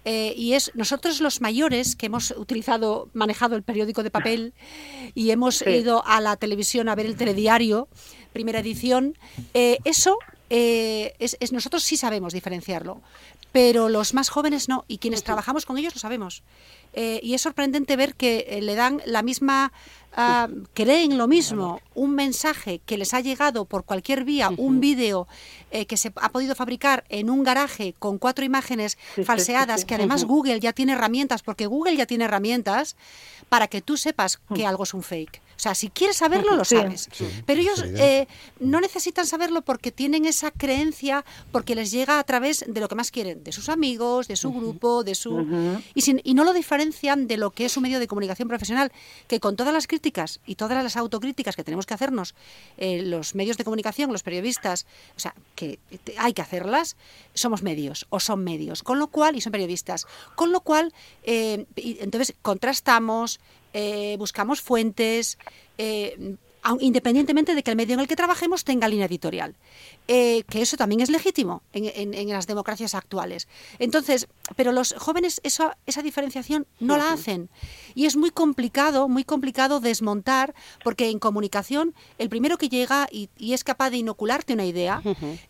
[0.04, 4.54] Y es nosotros los mayores que hemos utilizado manejado el periódico de papel
[5.16, 7.88] y hemos ido a la televisión a ver el telediario
[8.34, 9.18] primera edición
[9.54, 10.18] eso
[10.50, 13.02] es, nosotros sí sabemos diferenciarlo
[13.54, 16.44] pero los más jóvenes no y quienes trabajamos con ellos lo sabemos.
[16.94, 19.72] Y es sorprendente ver que le dan la misma
[20.20, 25.28] Ah, creen lo mismo, un mensaje que les ha llegado por cualquier vía, un vídeo
[25.70, 30.24] eh, que se ha podido fabricar en un garaje con cuatro imágenes falseadas, que además
[30.26, 32.96] Google ya tiene herramientas, porque Google ya tiene herramientas
[33.50, 35.42] para que tú sepas que algo es un fake.
[35.58, 37.10] O sea, si quieres saberlo, lo sabes.
[37.46, 38.28] Pero ellos eh,
[38.60, 42.96] no necesitan saberlo porque tienen esa creencia, porque les llega a través de lo que
[42.96, 45.80] más quieren, de sus amigos, de su grupo, de su...
[45.96, 48.92] y, y no lo diferencian de lo que es un medio de comunicación profesional,
[49.28, 52.36] que con todas las críticas y todas las autocríticas que tenemos que hacernos
[52.78, 54.86] eh, los medios de comunicación, los periodistas,
[55.16, 55.80] o sea, que
[56.18, 56.96] hay que hacerlas,
[57.34, 60.06] somos medios o son medios, con lo cual, y son periodistas,
[60.36, 60.94] con lo cual,
[61.24, 63.40] eh, entonces contrastamos,
[63.80, 65.38] eh, buscamos fuentes,
[65.78, 66.36] eh,
[66.80, 69.54] independientemente de que el medio en el que trabajemos tenga línea editorial,
[70.08, 73.48] eh, que eso también es legítimo en, las democracias actuales.
[73.78, 77.50] Entonces, pero los jóvenes esa, esa diferenciación no la hacen.
[77.94, 83.30] Y es muy complicado, muy complicado desmontar, porque en comunicación el primero que llega y,
[83.54, 85.04] es capaz de inocularte una idea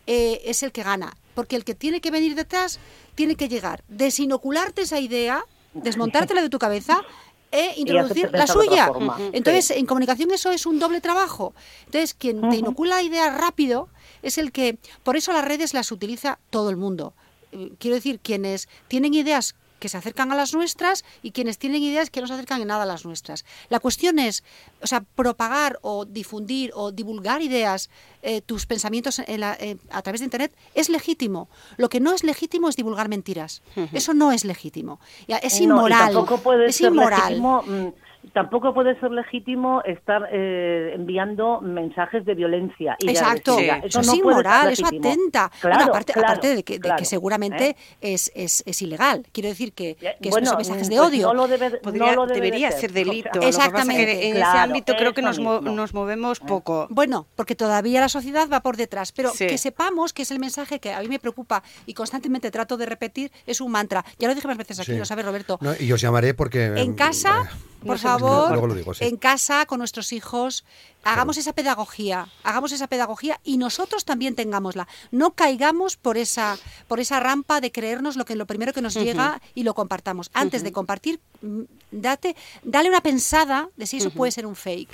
[0.06, 2.78] es el que gana, porque el que tiene que venir detrás
[3.14, 7.02] tiene que llegar, desinocularte esa idea, desmontártela de tu cabeza
[7.50, 8.90] e introducir la suya.
[9.32, 11.54] Entonces, en comunicación eso es un doble trabajo.
[11.86, 13.88] Entonces, quien te inocula ideas rápido
[14.22, 17.14] es el que, por eso las redes las utiliza todo el mundo.
[17.52, 21.82] Eh, quiero decir, quienes tienen ideas que se acercan a las nuestras y quienes tienen
[21.82, 23.44] ideas que no se acercan en nada a las nuestras.
[23.68, 24.44] La cuestión es,
[24.82, 27.90] o sea, propagar o difundir o divulgar ideas,
[28.22, 31.48] eh, tus pensamientos eh, a través de Internet es legítimo.
[31.76, 33.62] Lo que no es legítimo es divulgar mentiras.
[33.92, 35.00] Eso no es legítimo.
[35.26, 36.26] Es inmoral.
[36.66, 37.40] es inmoral.
[37.40, 37.92] Mm,
[38.38, 42.96] tampoco puede ser legítimo estar eh, enviando mensajes de violencia.
[43.00, 45.50] Y Exacto, eso, es inmoral, eso atenta.
[45.60, 47.76] aparte, aparte, de que, seguramente ¿eh?
[48.00, 49.26] es, es, es, ilegal.
[49.32, 51.26] Quiero decir que, que son mensajes de pues odio.
[51.26, 53.40] No lo debería ser, delito.
[53.40, 54.28] Exactamente.
[54.28, 56.86] en ese ámbito creo que nos, nos movemos poco.
[56.90, 60.78] Bueno, porque todavía la sociedad va por detrás, pero que sepamos que es el mensaje
[60.78, 64.04] que a mí me preocupa y constantemente trato de repetir, es un mantra.
[64.20, 65.58] Ya lo dije más veces aquí, lo sabe Roberto.
[65.80, 66.66] y os llamaré porque...
[66.76, 67.42] En casa...
[67.42, 70.64] Eh, por favor, en casa con nuestros hijos,
[71.04, 74.88] hagamos esa pedagogía, hagamos esa pedagogía y nosotros también tengámosla.
[75.10, 76.56] No caigamos por esa,
[76.88, 80.30] por esa rampa de creernos lo que lo primero que nos llega y lo compartamos.
[80.34, 81.62] Antes de compartir, mm,
[81.92, 84.90] date, dale una pensada de si eso puede ser un fake.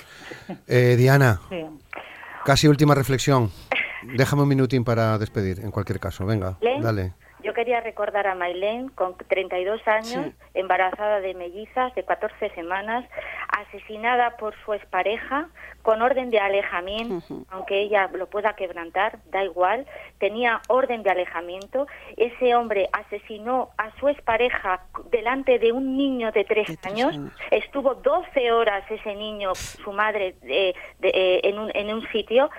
[0.67, 1.41] Eh, Diana,
[2.45, 3.51] casi última reflexión.
[4.15, 6.25] Déjame un minutín para despedir, en cualquier caso.
[6.25, 7.13] Venga, dale.
[7.45, 13.05] Yo quería recordar a Mailén, con 32 años, embarazada de mellizas de 14 semanas,
[13.49, 15.49] asesinada por su expareja
[15.83, 19.85] con orden de alejamiento, aunque ella lo pueda quebrantar, da igual,
[20.17, 21.85] tenía orden de alejamiento.
[22.17, 24.81] Ese hombre asesinó a su expareja
[25.11, 27.15] delante de un niño de 3 años.
[27.51, 32.49] estuvo 12 horas ese niño, su madre, eh, en, un, en un sitio.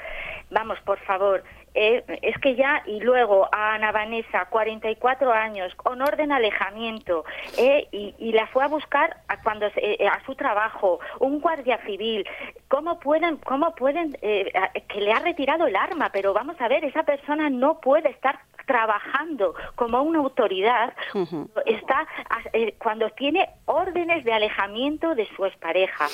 [0.50, 1.42] Vamos, por favor,
[1.76, 7.26] eh, es que ya, y luego a Ana Vanessa, 44 años, con orden alejamiento,
[7.58, 12.26] eh, y, la fue a buscar a, cuando, eh, a su trabajo, un guardia civil.
[12.68, 16.08] ¿Cómo pueden, cómo pueden, que le ha retirado el arma?
[16.12, 20.92] Pero vamos a ver, esa persona no puede estar trabajando como una autoridad
[21.66, 22.06] está
[22.78, 26.06] cuando tiene órdenes de alejamiento de su expareja.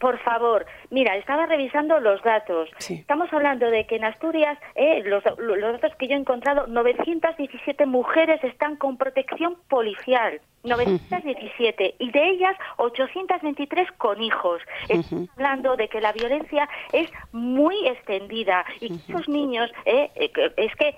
[0.00, 2.70] Por favor, mira, estaba revisando los datos.
[2.88, 8.42] Estamos hablando de que en Asturias, eh, los, datos que yo he encontrado, 917 mujeres
[8.42, 10.40] están con protección policial.
[10.64, 14.62] 917 y de ellas 823 con hijos.
[14.88, 20.74] Estamos hablando de que la violencia es muy extendida y esos niños, eh, eh, es
[20.76, 20.96] que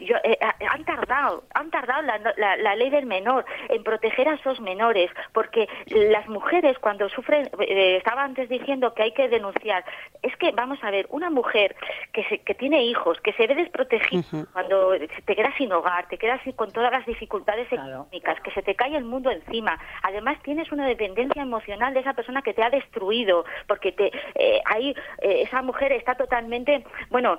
[0.00, 2.18] yo, eh, han tardado, han tardado la,
[2.56, 7.96] la, ley del menor en proteger a esos menores, porque las mujeres cuando sufren, eh,
[7.96, 9.84] estaba antes diciendo que hay que denunciar,
[10.22, 11.76] es que vamos a ver, una mujer
[12.12, 14.92] que, se, que tiene hijos, que se ve desprotegida cuando
[15.24, 18.96] te quedas sin hogar, te quedas con todas las dificultades económicas, que se te cae
[18.96, 23.44] el mundo encima, además tienes una dependencia emocional de esa persona que te ha destruido,
[23.66, 27.38] porque te, eh, ahí esa mujer está totalmente, bueno,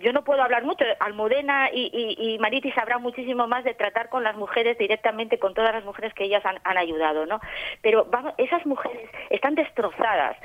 [0.00, 4.24] yo no puedo hablar mucho, Almudena y, y, Mariti sabrán muchísimo más de tratar con
[4.24, 7.40] las mujeres directamente, con todas las mujeres que ellas han, ayudado, ¿no?
[7.82, 10.36] Pero vamos, esas mujeres están destrozadas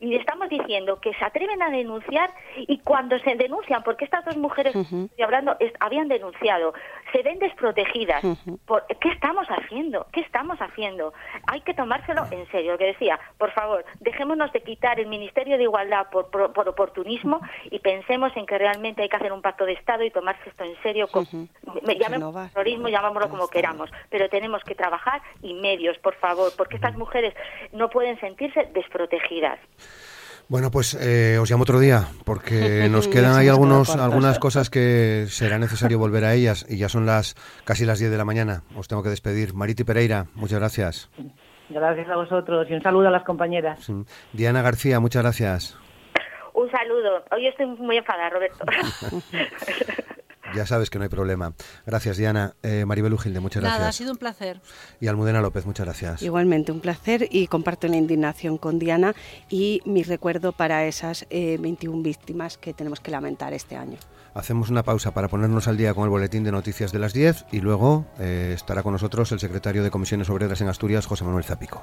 [0.00, 4.36] y estamos diciendo que se atreven a denunciar y cuando se denuncian, porque estas dos
[4.36, 6.74] mujeres, estoy hablando, habían denunciado,
[7.12, 8.22] se ven desprotegidas.
[8.66, 10.06] Por, ¿Qué estamos haciendo?
[10.12, 11.14] ¿Qué estamos haciendo?
[11.46, 12.72] Hay que tomárselo en serio.
[12.72, 17.40] Lo que decía, por favor, dejémonos de quitar el Ministerio de Igualdad por, por oportunismo
[17.70, 20.64] y pensemos en que realmente hay que hacer un pacto de Estado y tomarse esto
[20.64, 21.08] en serio.
[21.08, 26.96] Con, terrorismo, llamámoslo como queramos, pero tenemos que trabajar y medios, por favor, porque estas
[26.96, 27.34] mujeres
[27.72, 29.58] no pueden sentirse desprotegidas.
[30.48, 35.26] Bueno, pues eh, os llamo otro día, porque nos quedan ahí algunos, algunas cosas que
[35.28, 37.34] será necesario volver a ellas, y ya son las
[37.64, 38.62] casi las 10 de la mañana.
[38.74, 39.52] Os tengo que despedir.
[39.52, 41.10] Mariti Pereira, muchas gracias.
[41.68, 43.78] Gracias a vosotros y un saludo a las compañeras.
[44.32, 45.78] Diana García, muchas gracias.
[46.54, 47.24] Un saludo.
[47.30, 48.64] Hoy estoy muy enfadada, Roberto.
[50.54, 51.52] Ya sabes que no hay problema.
[51.86, 52.54] Gracias, Diana.
[52.62, 53.78] Eh, Maribel Ugilde, muchas gracias.
[53.78, 54.60] Nada, ha sido un placer.
[55.00, 56.22] Y Almudena López, muchas gracias.
[56.22, 59.14] Igualmente, un placer y comparto la indignación con Diana
[59.50, 63.98] y mi recuerdo para esas 21 eh, víctimas que tenemos que lamentar este año.
[64.34, 67.46] Hacemos una pausa para ponernos al día con el boletín de noticias de las 10
[67.52, 71.44] y luego eh, estará con nosotros el secretario de Comisiones Obreras en Asturias, José Manuel
[71.44, 71.82] Zapico.